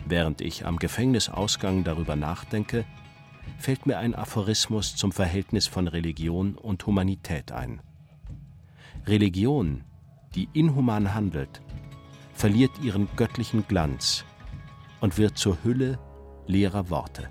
Während 0.07 0.39
ich 0.39 0.65
am 0.65 0.77
Gefängnisausgang 0.77 1.83
darüber 1.83 2.15
nachdenke, 2.15 2.85
fällt 3.57 3.85
mir 3.85 3.97
ein 3.97 4.15
Aphorismus 4.15 4.95
zum 4.95 5.11
Verhältnis 5.11 5.67
von 5.67 5.89
Religion 5.89 6.55
und 6.55 6.85
Humanität 6.85 7.51
ein. 7.51 7.81
Religion, 9.05 9.83
die 10.35 10.47
inhuman 10.53 11.13
handelt, 11.13 11.61
verliert 12.33 12.71
ihren 12.81 13.09
göttlichen 13.17 13.67
Glanz 13.67 14.25
und 15.05 15.19
wird 15.19 15.37
zur 15.37 15.63
Hülle 15.63 15.99
leerer 16.47 16.89
Worte. 16.89 17.29